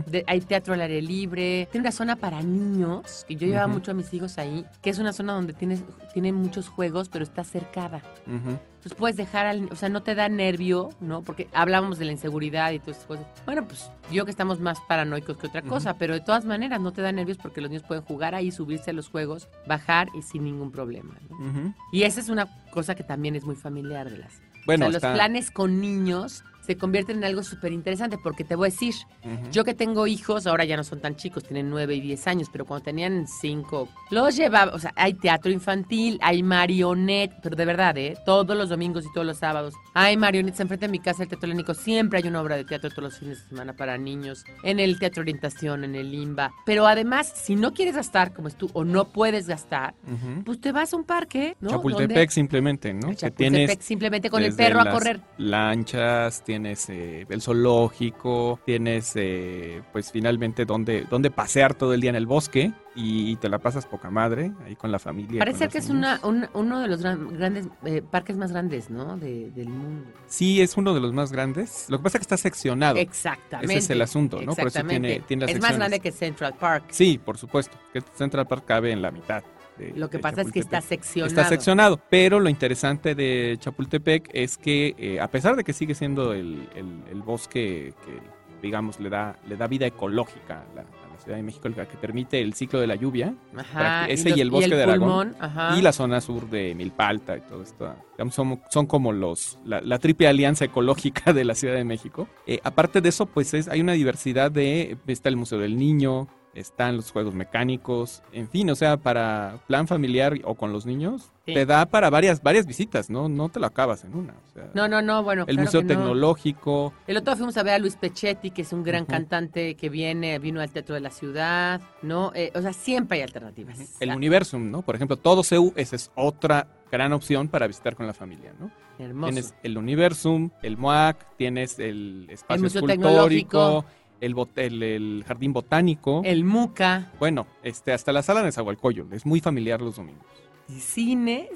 [0.08, 3.92] De- hay teatro al aire libre, tiene una zona para niños, que yo llevaba mucho
[3.92, 7.44] a mis hijos ahí, que es una zona donde tienes, tiene muchos juegos, pero está
[7.44, 8.02] cercada.
[8.28, 8.58] Ujú.
[8.82, 11.22] Entonces puedes dejar al, o sea, no te da nervio, ¿no?
[11.22, 13.28] Porque hablábamos de la inseguridad y todas esas cosas.
[13.46, 16.92] Bueno, pues yo que estamos más paranoicos que otra cosa, pero de todas maneras no
[16.92, 20.24] te da nervios porque los niños pueden jugar ahí, subirse a los juegos, bajar y
[20.24, 21.16] sin ningún problema.
[21.30, 21.76] ¿no?
[21.92, 24.42] Y esa es una cosa que también es muy familiar de las.
[24.66, 28.56] Bueno, o sea, los planes con niños se convierten en algo súper interesante porque te
[28.56, 28.94] voy a decir,
[29.26, 29.50] Ujú.
[29.52, 32.48] yo que tengo hijos, ahora ya no son tan chicos, tienen 9 y 10 años,
[32.52, 37.66] pero cuando tenían 5, los llevaba, o sea, hay teatro infantil, hay marionette, pero de
[37.66, 38.16] verdad, ¿eh?
[38.26, 39.74] Todos los domingos y todos los sábados.
[39.94, 42.90] Hay marionettes enfrente de mi casa, el Teatro Lénico, siempre hay una obra de teatro
[42.90, 46.52] todos los fines de semana para niños, en el Teatro Orientación, en el Limba.
[46.66, 50.44] Pero además, si no quieres gastar como es tú, o no puedes gastar, Ujú.
[50.46, 51.70] pues te vas a un parque, ¿no?
[51.72, 53.10] Chapultepec Donde- simplemente, ¿no?
[53.10, 55.20] Que Chapultepec, tienes simplemente con el perro a correr.
[55.38, 62.10] Lanchas, tienes eh, el zoológico, tienes eh, pues finalmente donde, donde pasear todo el día
[62.10, 65.40] en el bosque y, te la pasas poca madre ahí con la familia.
[65.40, 69.18] Parece que es una, un- uno de los gran- grandes eh, parques más grandes, ¿no?
[69.18, 70.12] De- del mundo.
[70.28, 71.86] Sí, es uno de los más grandes.
[71.90, 72.98] Lo que pasa es que está seccionado.
[72.98, 73.74] Exactamente.
[73.74, 74.54] Ese es el asunto, ¿no?
[74.56, 76.86] Por eso tiene, tiene las es más grande que Central Park.
[76.90, 77.78] Sí, por supuesto.
[77.94, 79.42] Que Central Park cabe en la mitad
[79.88, 81.28] de- Lo que de pasa es que está seccionado.
[81.28, 85.96] Está seccionado, pero lo interesante de Chapultepec es que eh, a pesar de que sigue
[85.96, 88.20] siendo el, el- el bosque que,
[88.62, 91.76] digamos, le da, le da vida ecológica a la, a la Ciudad de México, el
[91.76, 95.00] que permite el ciclo de la lluvia, Ajá, ese los- y el bosque de Aragón,
[95.32, 95.78] pulmón, ajá.
[95.78, 99.82] y la zona sur de Milpalta y todo esto, digamos, son, son como los la,
[99.82, 102.28] la triple alianza ecológica de la Ciudad de México.
[102.48, 106.28] Eh, aparte de eso, pues es, hay una diversidad de, está el Museo del Niño,
[106.54, 111.32] están los juegos mecánicos, en fin, o sea, para plan familiar o con los niños,
[111.46, 111.56] Sí.
[111.56, 113.28] te da para varias, varias visitas, ¿no?
[113.28, 114.34] No te lo acabas en una.
[114.34, 116.00] o sea, No, no, no, bueno, el claro Museo que no.
[116.02, 119.76] Tecnológico, El otro día fuimos a ver a Luis Pechetti, que es un gran cantante
[119.76, 122.32] que viene, vino al Teatro de la Ciudad, ¿no?
[122.36, 123.80] Eh, o sea, siempre hay alternativas.
[124.00, 124.82] el Universum, ¿no?
[124.84, 128.70] Por ejemplo, todo CEU, esa es otra gran opción para visitar con la familia, ¿no?
[129.00, 129.32] Hermoso.
[129.34, 133.84] Tienes el Universum, el MOAC, tienes el espacio Museo escultórico,
[134.22, 136.22] el, bot- el, el jardín botánico.
[136.24, 139.12] El MUCA, Bueno, este, hasta la sala de Zahualcoyol.
[139.12, 140.26] Es muy familiar los domingos.
[140.70, 141.50] cines.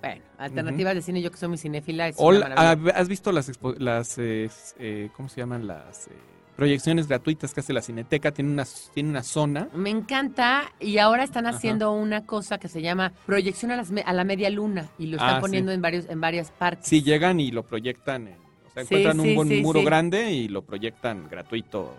[0.00, 2.08] Bueno, alternativas de cine, yo que soy muy cinéfila.
[2.08, 2.16] Es.
[2.18, 4.48] ¿Has visto las, las eh,
[4.78, 5.66] eh, ¿cómo se llaman?
[5.66, 6.12] Las eh,
[6.56, 8.32] proyecciones gratuitas que hace la Cineteca.
[8.32, 8.64] Tiene una,
[8.94, 9.68] tiene una zona.
[9.74, 11.56] Me encanta y ahora están Ajá.
[11.58, 15.16] haciendo una cosa que se llama proyección a, las a la media luna y lo
[15.16, 15.40] están Ah, sí.
[15.42, 16.86] poniendo en varios en varias partes.
[16.88, 18.28] Sí, llegan y lo proyectan.
[18.28, 19.84] en- o sea, Sí, encuentran sí, un buen sí, muro sí.
[19.84, 21.94] grande y lo proyectan gratuito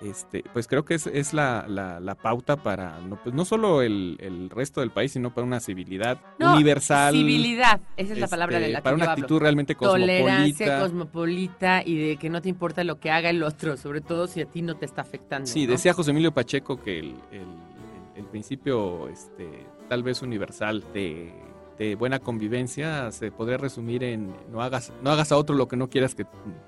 [0.00, 3.82] este, pues creo que es, es la, la- la pauta para no, pues no solo
[3.82, 7.12] el, el resto del país, sino para una civilidad No, universal.
[7.14, 9.22] Civilidad, esa es la palabra de este, la que para yo una hablo.
[9.24, 10.80] actitud realmente Tolerancia cosmopolita.
[10.82, 14.40] cosmopolita y de que no te importa lo que haga el otro, sobre todo si
[14.40, 15.46] a ti no te está afectando.
[15.46, 15.72] Sí, ¿no?
[15.72, 17.68] decía José Emilio Pacheco que el, el-
[18.14, 21.32] el principio este, tal vez universal de,
[21.78, 25.76] de buena convivencia se podría resumir en no hagas, no hagas a otro lo que
[25.76, 26.26] no quieras que,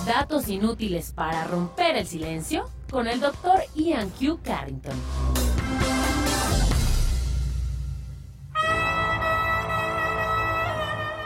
[0.06, 4.40] Datos inútiles para romper el silencio con el doctor Ian Q.
[4.44, 4.94] Carrington.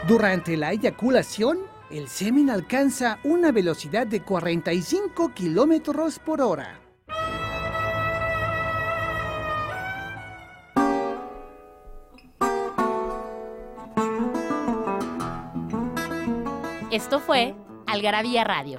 [0.06, 1.58] Durante la eyaculación,
[1.88, 6.80] El semen alcanza una velocidad de 45 kilómetros por hora.
[16.90, 17.54] Esto fue
[17.86, 18.78] Algarabía Radio.